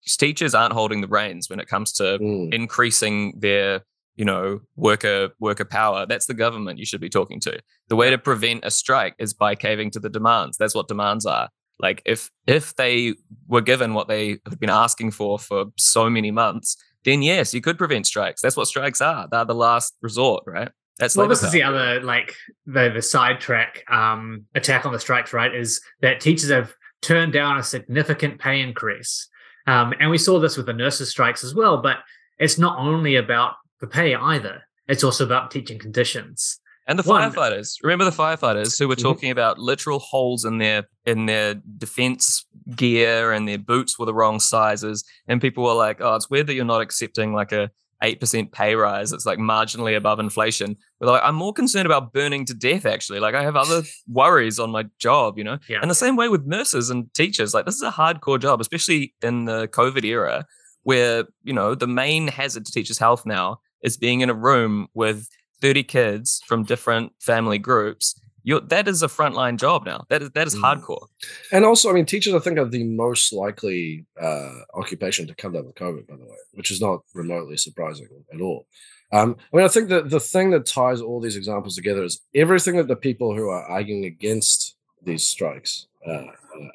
[0.07, 2.55] teachers aren't holding the reins when it comes to mm.
[2.55, 3.83] increasing their
[4.15, 6.07] you know worker worker power.
[6.07, 7.61] That's the government you should be talking to.
[7.89, 10.57] The way to prevent a strike is by caving to the demands.
[10.57, 11.49] That's what demands are
[11.81, 13.15] like if if they
[13.47, 17.61] were given what they have been asking for for so many months, then yes, you
[17.61, 18.43] could prevent strikes.
[18.43, 19.29] That's what strikes are.
[19.31, 20.71] They're the last resort, right?
[20.99, 21.47] That's well, this power.
[21.47, 22.35] is the other like
[22.67, 25.55] the the sidetrack um, attack on the strikes, right?
[25.55, 29.29] Is that teachers have turned down a significant pay increase,
[29.67, 31.81] um, and we saw this with the nurses' strikes as well.
[31.81, 31.99] But
[32.39, 36.59] it's not only about the pay either; it's also about teaching conditions.
[36.89, 37.31] And the One.
[37.31, 37.75] firefighters.
[37.83, 39.03] Remember the firefighters who were mm-hmm.
[39.03, 44.15] talking about literal holes in their in their defense gear and their boots were the
[44.15, 45.05] wrong sizes.
[45.29, 47.71] And people were like, "Oh, it's weird that you're not accepting like a
[48.03, 52.45] 8% pay rise it's like marginally above inflation but like i'm more concerned about burning
[52.45, 55.79] to death actually like i have other worries on my job you know Yeah.
[55.83, 59.15] and the same way with nurses and teachers like this is a hardcore job especially
[59.21, 60.47] in the covid era
[60.85, 64.87] where you know the main hazard to teachers health now is being in a room
[64.95, 65.29] with
[65.61, 70.31] 30 kids from different family groups you're, that is a frontline job now that is
[70.31, 70.63] that is Mm.
[70.63, 71.07] hardcore
[71.53, 75.53] And also, I mean, teachers, I think, are the most likely uh, occupation to come
[75.53, 78.67] down with COVID, by the way, which is not remotely surprising at all.
[79.13, 82.21] Um, I mean, I think that the thing that ties all these examples together is
[82.35, 86.27] everything that the people who are arguing against these strikes uh, uh,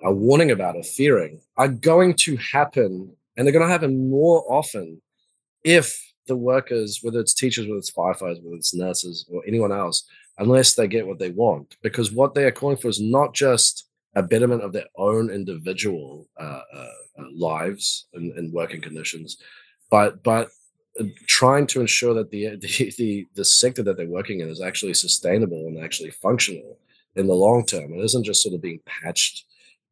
[0.03, 4.43] are warning about or fearing are going to happen, and they're going to happen more
[4.51, 5.01] often
[5.63, 10.03] if the workers, whether it's teachers, whether it's firefighters, whether it's nurses, or anyone else,
[10.37, 11.75] unless they get what they want.
[11.81, 16.27] Because what they are calling for is not just a betterment of their own individual
[16.39, 16.87] uh, uh,
[17.19, 19.37] uh, lives and, and working conditions,
[19.89, 20.49] but but
[20.99, 24.61] uh, trying to ensure that the, the the the sector that they're working in is
[24.61, 26.77] actually sustainable and actually functional
[27.15, 27.93] in the long term.
[27.93, 29.45] It isn't just sort of being patched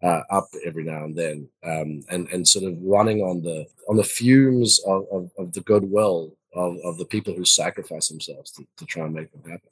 [0.03, 3.97] uh, up every now and then, um, and and sort of running on the on
[3.97, 8.65] the fumes of, of, of the goodwill of, of the people who sacrifice themselves to,
[8.77, 9.69] to try and make them happen.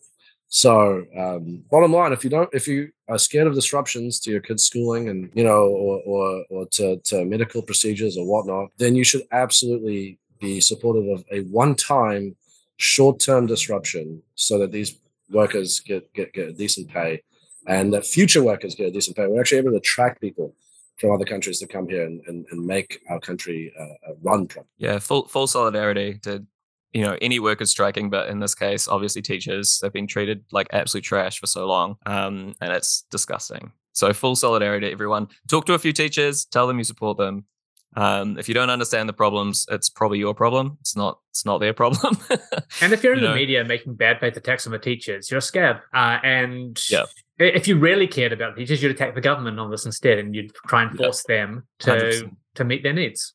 [0.52, 4.40] So, um, bottom line, if you don't, if you are scared of disruptions to your
[4.40, 8.96] kids' schooling and you know, or or, or to, to medical procedures or whatnot, then
[8.96, 12.36] you should absolutely be supportive of a one-time,
[12.78, 14.98] short-term disruption, so that these
[15.30, 17.22] workers get get, get decent pay,
[17.70, 19.26] and that future workers get a decent pay.
[19.28, 20.48] We're actually able to attract people
[21.00, 24.48] from other countries to come here and, and, and make our country uh, uh, run
[24.48, 24.68] properly.
[24.78, 26.44] yeah full full solidarity to
[26.92, 30.68] you know any workers striking but in this case obviously teachers they've been treated like
[30.74, 35.66] absolute trash for so long um, and it's disgusting so full solidarity to everyone talk
[35.66, 37.46] to a few teachers tell them you support them
[37.96, 41.60] um, if you don't understand the problems it's probably your problem it's not it's not
[41.60, 42.18] their problem
[42.82, 43.36] And if you're in You the know?
[43.44, 45.78] media making bad faith attacks on the teachers, you're a scab.
[45.94, 47.06] Uh, and Yeah.
[47.40, 50.52] If you really cared about teachers, you'd attack the government on this instead, and you'd
[50.68, 51.06] try and Yeah.
[51.08, 52.36] force them to 100%.
[52.56, 53.34] to meet their needs.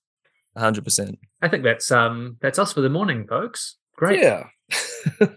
[0.57, 3.76] 100% I think that's um that's us for the morning, folks.
[3.96, 4.20] Great.
[4.20, 4.44] Yeah.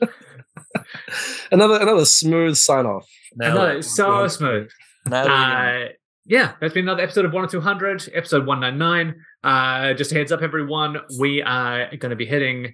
[1.51, 3.07] another another smooth sign off.
[3.39, 4.69] It's so smooth.
[5.11, 5.85] Uh,
[6.25, 9.15] yeah, that's been another episode of 1 or 200, episode 199.
[9.43, 12.73] Uh, just a heads up, everyone, we are going to be hitting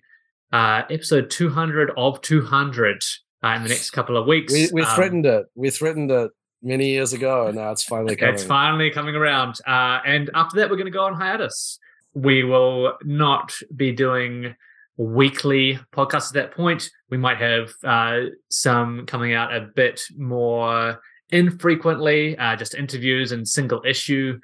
[0.52, 3.04] uh, episode 200 of 200
[3.44, 4.54] uh, in the next couple of weeks.
[4.54, 5.46] We we Um, threatened it.
[5.56, 6.32] We threatened it
[6.62, 8.36] many years ago, and now it's finally coming.
[8.36, 9.60] It's finally coming around.
[9.68, 11.80] Uh, and after that, we're going to go on hiatus.
[12.14, 14.56] We will not be doing
[14.98, 16.90] weekly podcasts at that point.
[17.10, 23.48] We might have uh, some coming out a bit more infrequently, uh, just interviews and
[23.48, 24.40] single issue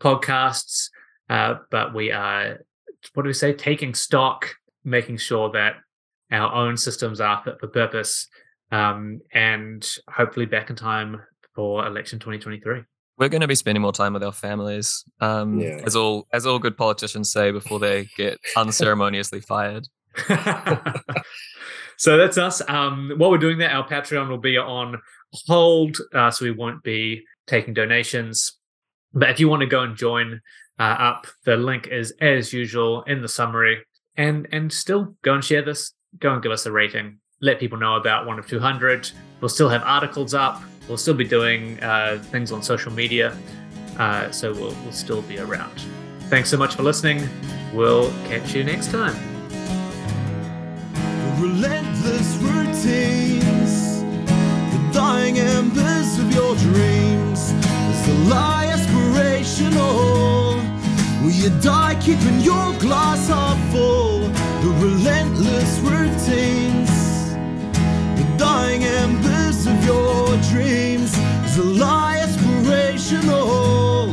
[0.00, 0.90] podcasts.
[1.30, 2.60] Uh, but we are,
[3.14, 5.76] what do we say, taking stock, making sure that
[6.30, 8.28] our own systems are fit for purpose,
[8.74, 11.20] um, and hopefully back in time
[11.54, 12.82] for election 2023.
[13.18, 15.80] we're going to be spending more time with our families um, Yeah.
[15.88, 19.86] as all as all good politicians say before they get unceremoniously fired
[21.96, 22.62] so that's us.
[22.68, 25.00] Um, while we're doing that, our Patreon will be on
[25.48, 28.56] hold, uh, so we won't be taking donations.
[29.12, 30.40] But if you want to go and join
[30.78, 33.84] uh, up, the link is as usual in the summary.
[34.16, 35.92] And and still go and share this.
[36.20, 37.18] Go and give us a rating.
[37.44, 39.10] Let people know about one of two hundred.
[39.40, 40.62] We'll still have articles up.
[40.88, 43.36] We'll still be doing uh, things on social media.
[43.98, 45.76] Uh, so we'll, we'll still be around.
[46.30, 47.28] Thanks so much for listening.
[47.74, 49.14] We'll catch you next time.
[51.38, 54.02] relentless routines,
[54.72, 57.50] the dying embers of your dreams.
[57.90, 59.84] Is the lie aspirational?
[61.22, 64.20] Will you die keeping your glass half full?
[64.64, 66.63] The relentless routines, the
[68.44, 71.12] dying embers of your dreams
[71.46, 74.08] is a lie aspirational.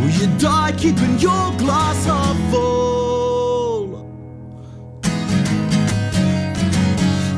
[0.00, 3.86] Will you die keeping your glass half full?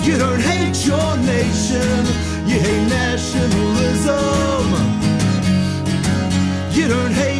[0.06, 1.98] You don't hate your nation,
[2.48, 4.64] you hate nationalism.
[6.76, 7.31] You don't hate